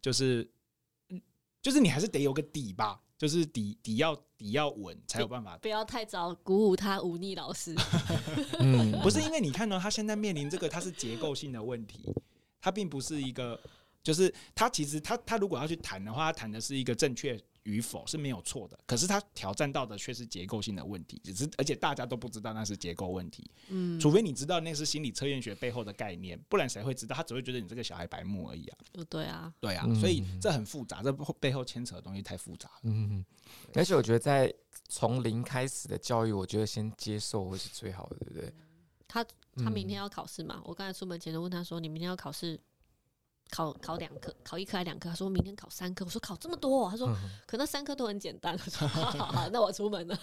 [0.00, 0.48] 就是，
[1.62, 5.58] 就是你还是得有个底吧，就是底底要底要稳，才有办法。
[5.58, 7.74] 不要太早鼓舞他忤逆老师。
[8.58, 12.14] 嗯，不是因为你看到他现在面临这个，它是结构性的问题，
[12.60, 13.60] 它并不是一个，
[14.02, 17.38] 就是他其实他他如果要去谈的话，他谈的是一个正确。
[17.64, 27.14] 与否是没有错的，可是他挑战到的却是结构性的问题，只是而且大家都不知道那是结构问题，嗯，除非你知道那是心理测验学背后的概念，不然谁会知道？
[27.14, 28.78] 他只会觉得你这个小孩白目而已啊。
[29.08, 32.80] 对啊，对啊，所以这很复杂，这背后牵扯的东西太复杂了。
[32.84, 33.24] 嗯，
[33.74, 34.52] 而且我觉得在
[34.88, 38.52] 从零开始的教育，我觉得先接受会是最好的，对不对？
[39.06, 39.24] 他
[39.56, 40.62] 他明天要考试嘛？
[40.64, 42.58] 我刚才出门前就问他说：“你明天要考试？”
[43.50, 45.08] 考考两科，考一科还两科？
[45.08, 46.04] 他说明天考三科。
[46.04, 47.14] 我说考这么多，他说
[47.46, 48.54] 可那三科都很简单。
[48.54, 50.18] 我说好好好，那我出门了。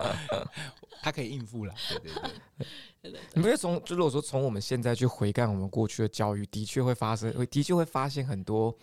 [1.02, 1.74] 他可以应付了。
[1.88, 2.66] 对对对，
[3.02, 8.76] 对，对，你不是从就如果说从我们现在去回看我们过去的教育，的确会发生，会的确会发现很多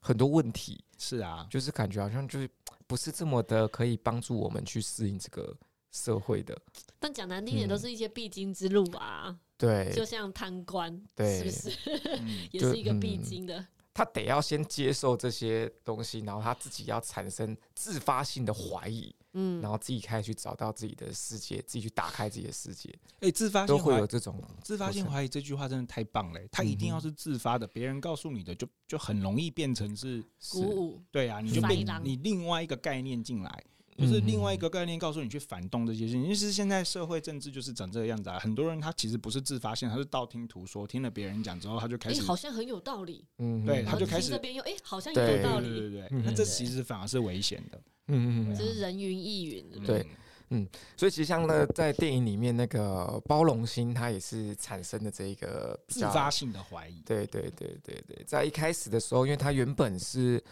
[0.00, 0.84] 很多问题。
[0.98, 2.48] 是啊，就是感觉好像就是
[2.86, 5.54] 不是这么的可以帮助我们去适应这个
[5.90, 6.56] 社会的。
[6.98, 9.36] 但讲难听点，都是一些必经之路啊。
[9.58, 12.20] 对，就像贪官，对，是不是？
[12.52, 13.66] 也是一个必经的。
[13.94, 22.94] 他得要先接受这些东西，然后他自己要产生自发性的怀疑，嗯，然后自己开始去找到自己的世界，自己去打开自己的世界。
[23.20, 26.40] 哎，自发性都会有这种自发性怀疑，这句话真的太棒了。
[26.52, 31.02] 他一定要是自发的，别人告诉你的，就就很容易变成是鼓舞。
[31.10, 33.64] 对啊，你就变你另外一个概念进来。
[33.96, 36.24] 就是另外一个概念，告诉你去反动这些事情。
[36.26, 38.38] 其实现在社会政治就是长这个样子啊。
[38.38, 43.24] 很多人他其实不是自发性，他是道听途说，听了别人讲之后，他就开始，好像很有道理。
[43.38, 45.68] 嗯，对，他就开始这边又哎，好像有道理。
[45.68, 47.80] 对对对，那这其实反而是危险的。
[48.08, 49.64] 嗯嗯，就是人云亦云。
[49.86, 50.06] 对，
[50.50, 57.00] 嗯，所以其实像呢在电影里面那个包容心，它也是产生的这一个自发性的怀疑。
[57.06, 60.42] 对对对对对，在一开始的时候，因为他原本是。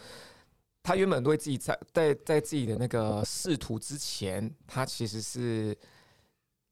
[0.85, 5.74] 他原本对自己在在在自己的那个仕途之前，他其实是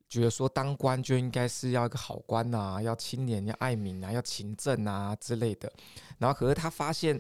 [0.06, 5.72] 觉得说当官就应该是要一个好官呐、啊，要清廉、要爱民啊，要勤政啊之类的。
[6.18, 7.18] 然后可是他发现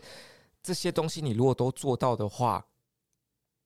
[0.62, 2.62] 这些东西，你如果都做到的话，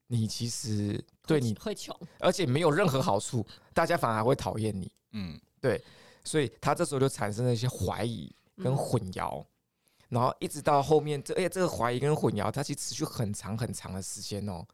[0.06, 4.88] 你其实对你会穷，而且没有任何好处，大家反而会讨厌你。
[5.14, 5.82] 嗯，对，
[6.22, 9.44] 所以他这时候就产生了一些怀疑跟混淆。
[10.08, 14.64] 然后一直到后面，这哎，这个怀疑跟混淆，它其实持续很长很长的时间哦。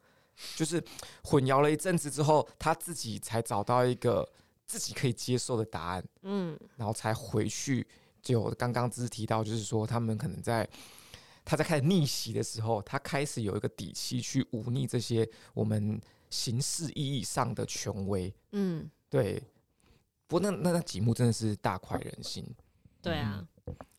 [0.56, 0.82] 就是
[1.24, 4.26] 混淆了一阵子之后，他自己才找到一个
[4.66, 6.04] 自己可以接受的答案。
[6.22, 7.86] 嗯，然后才回去。
[8.22, 10.68] 就刚刚只是提到，就是说他们可能在
[11.44, 18.32] 他在开始逆袭的时候，他开始有一个底气去忤逆这些我们形式意义上的权威。
[18.52, 19.42] 嗯，对。
[20.26, 22.46] 不过那那那几幕真的是大快人心。
[23.02, 23.46] 对啊。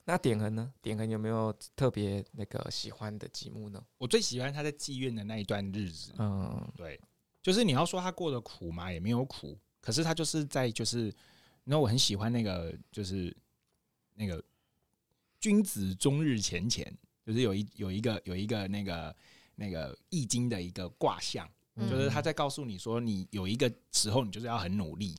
[0.05, 0.73] 那点恒呢？
[0.81, 3.81] 点恒有没有特别那个喜欢的节目呢？
[3.97, 6.11] 我最喜欢他在妓院的那一段日子。
[6.17, 6.99] 嗯，对，
[7.41, 9.57] 就是你要说他过得苦嘛，也没有苦。
[9.79, 11.13] 可是他就是在就是，
[11.63, 13.33] 那我很喜欢那个就是
[14.15, 14.43] 那个
[15.39, 16.85] 君子终日乾乾，
[17.25, 19.15] 就是有一有一个有一个那个
[19.55, 25.15] 那个易经的一个卦象，就是他在告诉你说，你有一个时候你就是要很努力，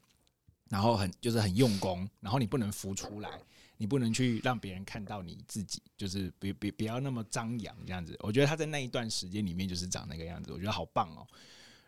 [0.68, 3.40] 然后很就是很用功，然后你不能浮出来。
[3.84, 8.16] 你不能去让别人看到你自己，就是别别不要那么张扬这样子。
[8.20, 11.26] 我觉得他在那一段时间里面就是长那个样子，我觉得好棒哦。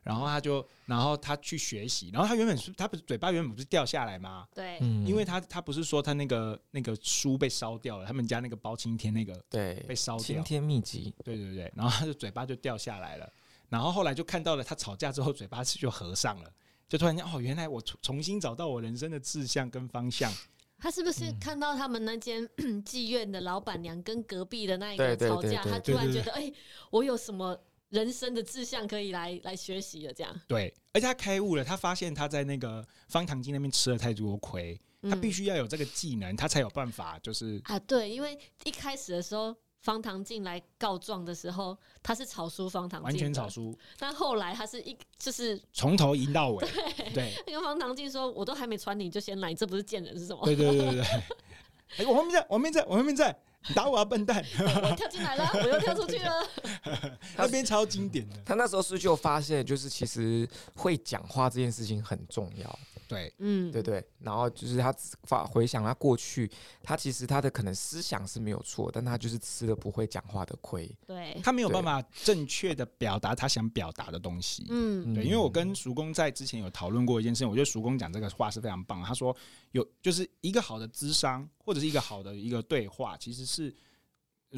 [0.03, 4.47] 然后他就，然后他去学习，然后他原本是他不是嘴巴原本不是掉下来吗？
[4.55, 13.33] 对，因为他他不是说他那个那个书被烧掉了，他们家那个包青天那个对被烧掉，青天秘籍，对对对，然后他的嘴巴就掉下来了，
[13.71, 16.53] 然后后来就看到了他吵架之后嘴巴就合上了，
[16.87, 20.31] 就突然间哦，原来我重重新找到我人生的志向跟方向。
[20.79, 22.47] 他是不是看到他们那间
[22.85, 26.53] 妓院的老板娘跟隔壁的那一个吵架，他突然觉得，哎，
[26.91, 27.59] 我有什么
[27.89, 30.13] 人生的志向可以来来学习了？
[30.13, 39.57] 这样对，而且他开悟了，他发现他在那个方唐镜那边吃了太多亏，他必须要有这个技能，他才有办法，就是啊，对，因为一开始的时候。
[39.87, 43.73] 方唐镜来告状的时候，他是草书方唐镜，完全草书。
[43.97, 46.59] 但后来他是一就是从头赢到尾。
[46.59, 51.03] 对，对 那个方唐镜说：“我都还没传你就先来，你这不是贱人是什么？”对对对对，
[51.99, 54.45] 哎，我后面在，我后面在，我后面在，你打我啊，笨蛋！
[54.59, 56.49] 我跳进来了， 我又跳出去了。
[57.37, 58.35] 那边超经典的。
[58.45, 62.79] 他那时候是就发现，就是其实会讲话这件事情很重要。
[63.09, 64.95] 对，嗯，对对，然后就是他
[65.25, 66.51] 发回想他过去，
[66.83, 70.91] 他其实他的可能思想是没有错，但他就是吃了不会讲话的亏。
[71.07, 74.67] 对，他没有办法正确的表达他想表达的东西。
[74.69, 79.03] 嗯，对，因为我跟叔公在之前有讨论过一件事情，我觉得叔公讲这个话是非常棒。
[79.05, 79.37] 他说
[79.73, 83.73] 有就是一个好的智商或者是一个好的一个对话，其实是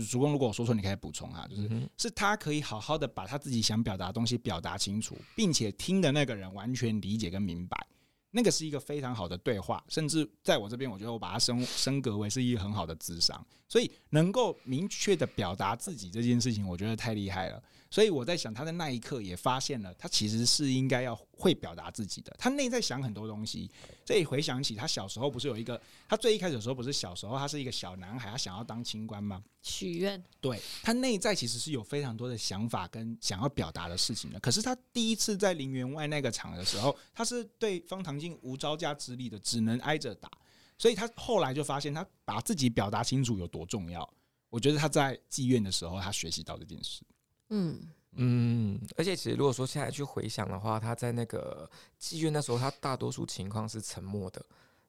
[0.07, 7.87] 叔公如果我说错，你可以补充啊，就是是他可以好好的把他自己想表达的东西表达清楚，并且听的那个人完全理解跟明白。
[8.31, 17.63] 那个是一个非常好的对话，甚至在我这边，我觉得我把它升升格为是一个很好的智商，所以能够明确的表达自己这件事情，我觉得太厉害了。
[17.91, 22.35] 所以我在想，他的那一刻也发现了，他其实是应该要会表达自己的。
[22.39, 23.71] 他内在想很多东西。
[24.05, 29.43] 这一回想起他小时候，不是有一个，他最一开始的时候不是小时候，他是一个小男孩，他想要当清官吗？
[29.63, 30.23] 许愿。
[30.39, 34.39] 对，他内在其实是有非常多的想法跟想要表达的事情的。
[34.41, 40.31] 可是他第一次在林员外那个场的时候，他是对方唐镜无招架之力的，只能挨着打。
[40.79, 44.09] 所以他后来就发现，他把自己表达清楚有多重要。
[44.49, 47.03] 我觉得他在妓院的时候，他学习到这件事。
[47.51, 47.81] 嗯
[48.13, 51.71] 嗯，而且其实如果说现在去回想的话，他在那个
[52.01, 54.45] 妓院那时候，他大多数情况是沉默的，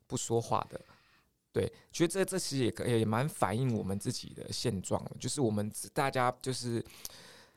[0.07, 0.79] 不说话的。
[1.51, 6.83] 对，觉得这这其实也可也蛮反映我们自己的现状，就是我们大家就是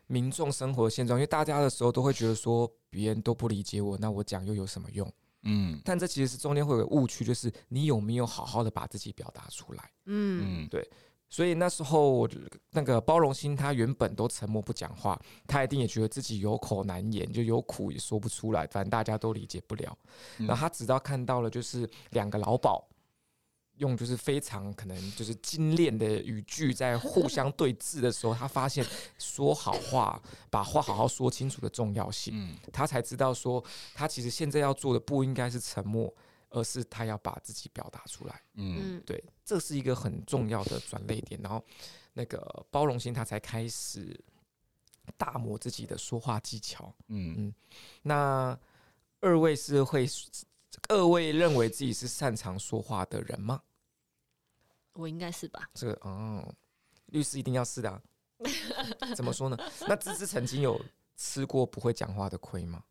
[0.06, 5.10] 民众生活的现状，因为大家的时候都会觉得说别人都不理解我，那我讲又有什么用？
[5.42, 9.90] 嗯，但这其实是中间会有个误区，就是你有没有好好的把自己表达出来？
[10.06, 10.88] 嗯，对。
[11.28, 12.28] 所以那时候，
[12.72, 19.96] 那个包容心他原本都沉默不讲话，他一定也觉得自己有口难言，就有苦也说不出来，反正大家都理解不了。
[20.36, 22.84] 然后他直到看到了，就是两个老鴇
[23.82, 28.82] 用就是非常可能就是精炼的语句在互相对峙的时候，他发现
[29.18, 32.56] 说好话，把话好好说清楚的重要性。
[32.72, 33.62] 他才知道说，
[33.94, 36.10] 他其实现在要做的不应该是沉默。
[36.54, 41.40] 而是他要把自己表达出来，嗯，对，这是一个很重要的转捩点。
[41.42, 41.64] 然后，
[42.12, 44.14] 那个包容心他才开始
[45.16, 47.54] 打磨自己的说话技巧，嗯嗯。
[48.02, 48.58] 那
[49.20, 50.06] 二位是会，
[50.90, 53.62] 二位认为自己是擅长说话的人吗？
[54.94, 55.68] 我应该是吧。
[55.74, 56.54] 这个哦，
[57.06, 58.02] 律师一定要是的啊。
[59.14, 59.56] 怎么说呢？
[59.88, 60.80] 那芝芝曾经有
[61.16, 62.84] 吃过不会讲话的亏吗？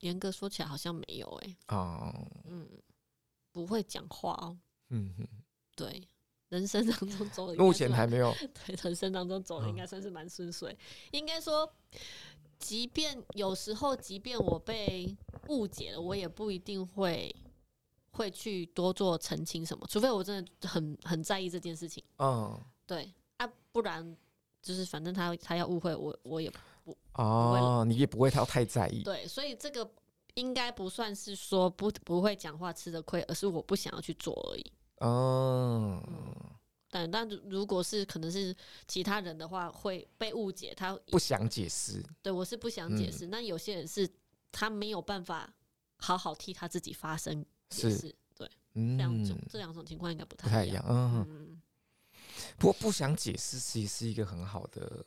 [0.00, 1.76] 严格说起来，好像没有哎、欸。
[1.76, 2.12] 哦，
[2.44, 2.68] 嗯，
[3.52, 4.58] 不会讲话哦。
[4.88, 5.28] 嗯哼，
[5.76, 6.06] 对，
[6.48, 8.34] 人生当中走的目前还没有。
[8.66, 10.76] 对，人生当中走的应该算是蛮顺遂。
[11.12, 11.72] 应该说，
[12.58, 15.16] 即便有时候，即便我被
[15.48, 17.34] 误解了，我也不一定会
[18.12, 22.02] 会去多做澄清什么，除非我真的很很在意这件事情。
[22.18, 24.16] 嗯，对啊，不然
[24.62, 26.50] 就是反正他他要误会我，我也。
[26.84, 29.04] 不哦，你也不会太太在意。
[29.04, 29.88] 对，所以这个
[30.34, 34.72] 应该不算是说不不会讲话吃的亏，而是我不想要去做而已。
[34.96, 36.34] 哦，嗯、
[36.90, 38.52] 但但如果是可能是
[38.88, 42.04] 其他人的话，会被误解，他不想解释。
[42.20, 43.28] 对，我是不想解释。
[43.28, 44.08] 那、嗯、有些人是
[44.50, 45.54] 他没有办法
[45.98, 50.84] 好好替他自己发声，是对，嗯、这两种这两种情况应该不太不太一样。
[50.88, 51.60] 嗯，嗯
[52.58, 55.04] 不过不想解释其实是一个很好的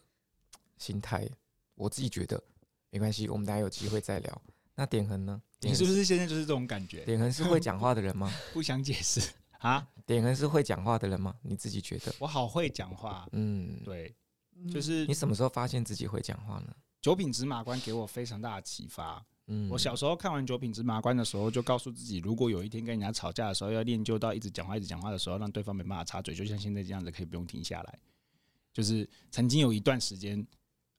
[0.78, 1.30] 心态。
[1.76, 2.42] 我自己觉得
[2.90, 4.42] 没关系，我们大家有机会再聊。
[4.76, 5.42] 那点恒呢？
[5.62, 7.04] 你是不是现在就是这种感觉？
[7.06, 8.32] 点恒是会讲话的人吗？
[8.54, 9.22] 不想解释
[9.60, 9.88] 啊？
[10.06, 11.36] 点恒是会讲话的人吗？
[11.42, 12.14] 你自己觉得？
[12.20, 14.14] 我好会讲话，嗯，对，
[14.72, 16.76] 就是你什么时候发现自己会讲话呢？
[17.02, 19.26] 九品芝麻官给我非常大的启发。
[19.48, 28.00] 嗯，我小时候看完九品芝麻官的时候，就告诉自己，如果有一天跟人家吵架的时候，要练就到一直讲话、一直讲话的时候，让对方没办法插嘴，就像现在这样子，可以不用停下来。
[28.74, 30.46] 就是曾经有一段时间。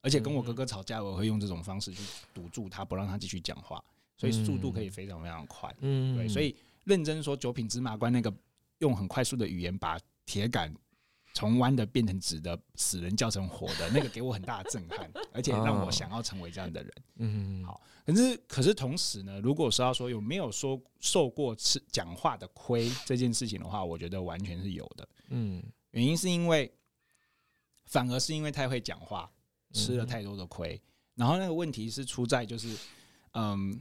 [0.02, 2.00] 而且跟我哥哥吵架，我会用这种方式去
[2.32, 3.82] 堵住他，不让他继续讲话，
[4.16, 5.74] 所以速度可以非常非常快。
[5.80, 8.32] 嗯，对，所以认真说，九品芝麻官那个
[8.78, 10.72] 用很快速的语言把铁杆
[11.36, 16.92] 从弯的变成直的，死人叫成活的，那个给我很大的震撼，而且让我想要成为这样的人。
[17.16, 17.78] 嗯，好。
[18.06, 25.06] 可是，可是同时呢，如果说要说有没有说受过吃讲话的亏这件事情的话，我觉得完全是有的。
[25.28, 26.72] 嗯，原因是因为
[27.84, 29.30] 反而是因为太会讲话。
[29.72, 30.80] 吃了太多的亏，
[31.16, 32.74] 然后那个问题是出在就是，
[33.34, 33.78] 嗯，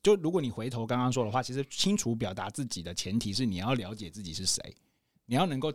[0.00, 4.74] 就如果你回头刚刚说的话，其实清楚表达自己的前提是你要了解自己是谁，
[5.26, 5.70] 你要能够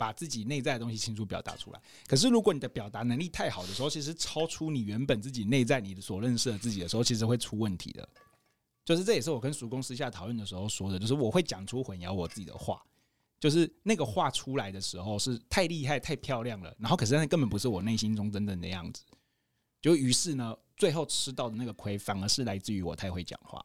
[0.00, 1.82] 把自己内在的东西清楚表达出来。
[2.06, 8.08] 可是如果你的表达能力太好的时候，其实超出你原本自己内在你所认识的自己的时候，其实会出问题的。
[8.82, 12.82] 就是这也是我跟叔公私下讨论的时候说的，就是我会讲出混淆我自己的话，
[13.38, 19.04] 就是那个话出来的时候是太厉害、太漂亮了，然后可是那根本不是我内心中真正的样子，
[19.82, 23.64] 就于是呢，最后吃到的那个亏反而是来自于我太会讲话。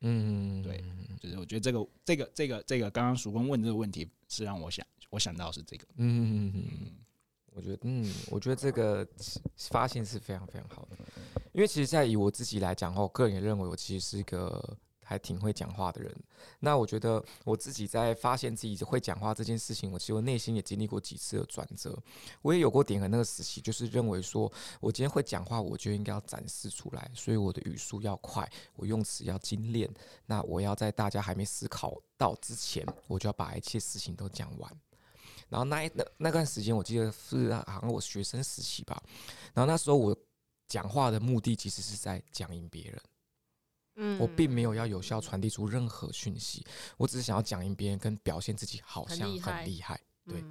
[0.00, 0.84] 嗯，对，
[1.18, 5.86] 就是我觉得这个、这个、这个、这个，刚刚叔公问这个问题是让我想，我想到是这个。
[5.96, 6.92] 嗯嗯嗯。
[7.54, 9.04] 我觉得，嗯，我觉得这个
[9.56, 10.96] 发现是非常非常好的，
[11.52, 16.14] 因为其实，在以我自己来讲的话，我个人也认为我其实是一个还挺会讲话的人。
[16.60, 22.00] 那我觉得我自己在发现自己会讲话这件事情，我其实我内心也经历过几次的转折。
[22.42, 29.92] 我也有过点和那个时期，就是认为说我今天会讲话，我就应该要展示出来，所以我的语速要快，我用词要精炼。
[30.26, 34.72] 那我要在大家还没思考到之前，我就要把一切事情都讲完。
[35.48, 39.02] 然后那那那段时间，我记得是好像我学生时期吧。
[39.54, 40.16] 然后那时候我
[40.66, 43.02] 讲话的目的其实是在讲赢别人，
[43.96, 46.62] 嗯，我并没有要有效传递出任何讯息，
[46.98, 50.44] 我只是想要讲赢别人，跟表现自己好像很厉害，对。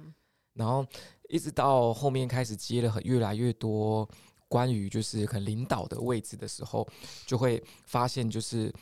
[0.54, 0.84] 然后
[1.28, 4.08] 一直到后面开始接了很越来越多
[4.48, 6.84] 关于就是可能领导的位置的时候，
[7.24, 8.74] 就会发现就是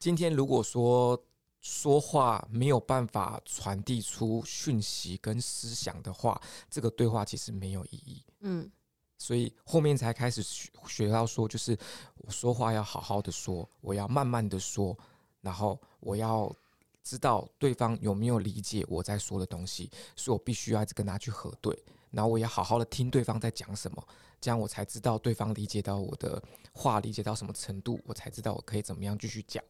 [0.00, 1.16] 今天如果说。
[1.64, 6.38] 说话没有办法传递出讯息跟思想的话，
[6.70, 8.22] 这个对话其实没有意义。
[8.40, 8.70] 嗯，
[9.16, 11.74] 所以后面才开始学学到说，就是
[12.16, 14.94] 我说话要好好的说，我要慢慢的说，
[15.40, 16.54] 然后我要
[17.02, 21.74] 知道对方有没有理解我在说的东西，所以我必须要跟他去核对，
[22.10, 24.06] 然后我也好好的听对方在讲什么，
[24.38, 26.42] 这样我才知道对方理解到我的
[26.74, 29.64] 话理解到什么程度，我才知道我可以怎么样继续讲。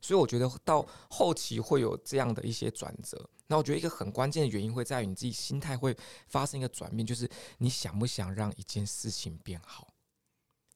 [0.00, 3.28] 所以我觉得到后期会有这样的一些转折。
[3.46, 5.96] 那我觉得一个很关键的原因会在于你自己心态会
[6.28, 7.28] 发生一个转变，就是
[7.58, 9.88] 你想不想让一件事情变好？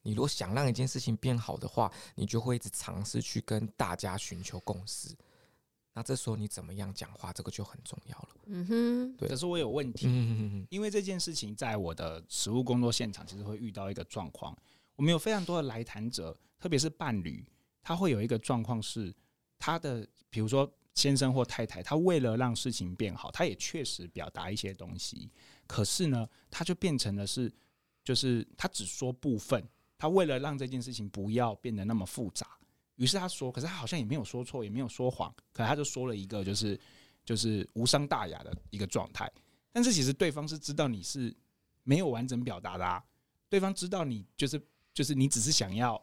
[0.03, 5.16] 你如果想让一件事情变好的话，你就会一直尝试去跟大家寻求共识。
[5.95, 8.29] 那这时候你怎么样讲话，这个就很重要了。
[8.47, 9.29] 嗯哼，对。
[9.29, 14.55] 可是我有问题，因为这件事情在我的实务工作现场，其实会遇到一个状况。
[14.97, 17.47] 我们有非常多的来谈者，特别是伴侣。
[17.85, 19.14] 他会有一个状况是，
[19.59, 25.30] 他的比如说先生或太太，他为了让事情变好，他也确实表达一些东西，
[25.66, 27.53] 可是呢，他就变成了是，
[28.03, 29.62] 就是他只说部分，
[29.99, 32.59] 他为了让这件事情不要变得那么复杂，
[32.97, 36.80] 于是他说，可是他好像也没有说错，也没有说谎，可他就说了一个就是
[37.24, 39.30] 就是无伤大雅的一个状态，
[39.72, 41.37] 但是其实对方是知道你是
[41.82, 43.05] 没有完整表达的啊，
[43.49, 44.61] 对方知道你就是
[44.95, 46.03] 就是你只是想要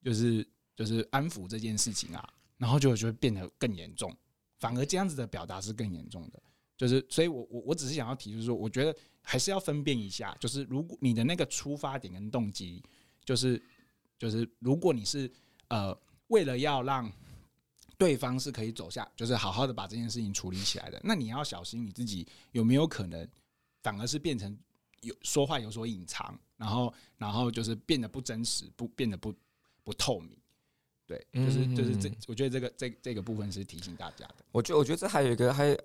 [0.00, 0.48] 就是。
[0.74, 4.14] 就是安抚这件事情啊，然后就就会变得更严重，
[4.58, 6.42] 反而这样子的表达是更严重的。
[6.76, 12.82] 就是，所以我我我只是想要提出说，我觉得还是要分辨一下，就是如果你的那个出发点跟动机，
[13.24, 13.62] 就是
[14.18, 15.30] 就是如果你是
[15.68, 15.96] 呃
[16.26, 17.10] 为了要让
[17.96, 23.26] 对方是可以走下，就是好好的把这件事情处理起来的，那你要小心你自己有没有可能
[23.80, 24.58] 反而是变成
[25.02, 29.32] 有说话有所隐藏，然后然后就是变得不真实，不变得不
[29.84, 30.36] 不透明。
[31.06, 34.36] 对，就是就是这，我觉得这个这这个部分是提醒大家的。
[34.52, 35.76] 我觉得我觉得这还有一个还，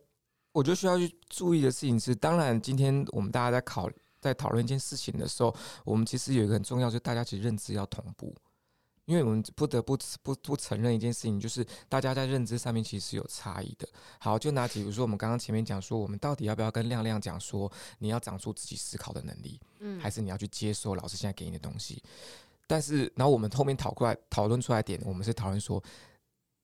[0.51, 3.89] 我觉得需要去注意的事情是，当然今天我们大家在考
[4.21, 5.53] 在讨论一件事情的时候，
[5.83, 8.33] 我们其实有一个很重要，就是大家其实认知要同步，
[9.05, 13.87] 因为我们不得不不不承认一件事情，就是大家在认知上面其实是有差异的。
[14.19, 22.01] 好，就拿比如说我们刚刚前面讲说，我们到底要不要跟亮亮讲说，你要长出自己思考的能力，嗯，还是你要去接受老师现在给你的东西？
[22.69, 25.83] 但是，然后我们后面讨过来讨论出来点，我们是讨论说，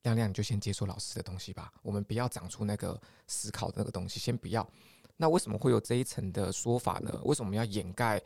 [0.03, 4.69] 亮亮你就先接受老师的东西吧，我们不要长出那个思考的那个东西，先不要。
[5.17, 7.19] 那为什么会有这一层的说法呢？
[7.23, 8.21] 为什么要掩盖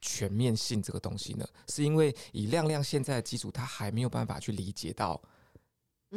[0.00, 1.46] 全面性这个东西呢？
[1.68, 5.22] 是因为以亮亮现在的基础，他还没有办法去理解到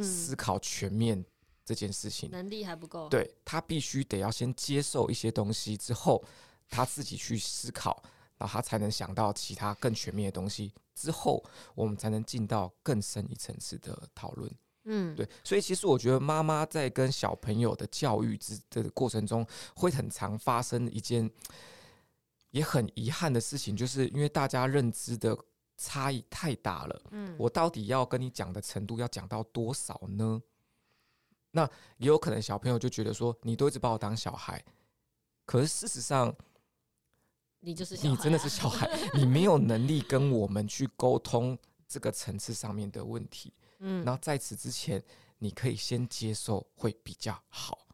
[0.02, 1.24] 思考全面
[1.64, 3.08] 这件事情，能力还不够。
[3.08, 6.24] 对，他必须得要先接受一些东西之后，
[6.68, 8.02] 他自己去思考。
[8.36, 11.42] 然后他才能想到其他更全面的东西，之后
[11.74, 14.50] 我们才能进到更深一层次的讨论。
[14.86, 21.30] 嗯，对，所以其实我觉得妈妈在跟小朋友的教育之的过程中，会很常发生一件
[22.50, 25.38] 也很遗憾的事情，就是因为大家认知的
[25.78, 27.02] 差异太大了。
[27.12, 30.42] 嗯，我到底要跟你讲的程度要讲到多少呢？
[31.52, 31.64] 那
[31.98, 34.62] 也有可能小朋友就觉得说，你都一直把我当小孩，
[35.46, 36.34] 可是事实上。
[37.64, 41.58] 你就是你真的是小孩，你没有能力跟我们去沟通
[41.88, 43.54] 这个层次上面的问题。
[43.80, 45.02] 嗯，然后在此之前，
[45.38, 47.86] 你可以先接受会比较好，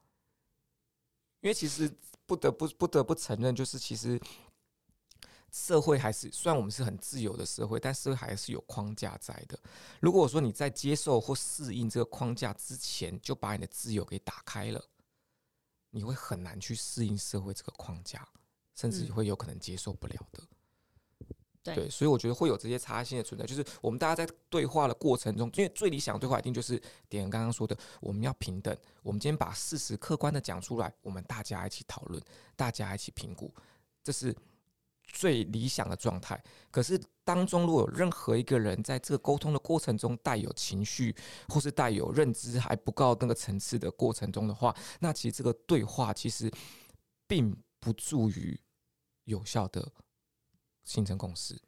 [1.41, 1.89] 因为其实
[2.27, 4.21] 不得不不得不承认，就是其实，
[5.53, 9.57] 社会还是虽然我们是很自由的社会，但社会还是有框架在的。
[10.01, 14.85] 如果说你在接受或适应这个框架之前，就把你的自由给打开了，
[15.91, 18.29] 你会很难去适应社会这个框架，
[18.75, 20.43] 甚至会有可能接受不了的。
[21.63, 28.75] 对，对，所以我觉得会有这些差异性的存在，就是我们大家在对话的过程中，因为最理想的对话一定就是点刚刚说的，我们要平等。
[29.03, 32.23] 我们今天把事实客观的讲出来，我们大家一起讨论，
[32.57, 33.53] 大家一起评估，
[34.03, 34.35] 这是
[35.05, 36.43] 最理想的状态。
[36.71, 41.15] 可是当中如果有任何一个人在这个沟通的过程中带有情绪，
[41.49, 46.51] 或是带有认知还不够那个层次的过程中的话，那其实这个对话其实
[47.27, 48.61] 并不助于
[49.25, 49.91] 有效的。
[50.83, 51.61] 形成共识，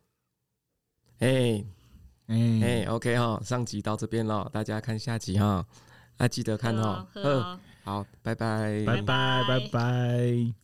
[1.18, 1.64] 哎
[2.26, 5.64] 哎哎，OK 哈，上集到这边了，大家看下集哈，
[6.16, 10.61] 啊记得看哈，嗯，好，拜拜，拜拜，拜拜。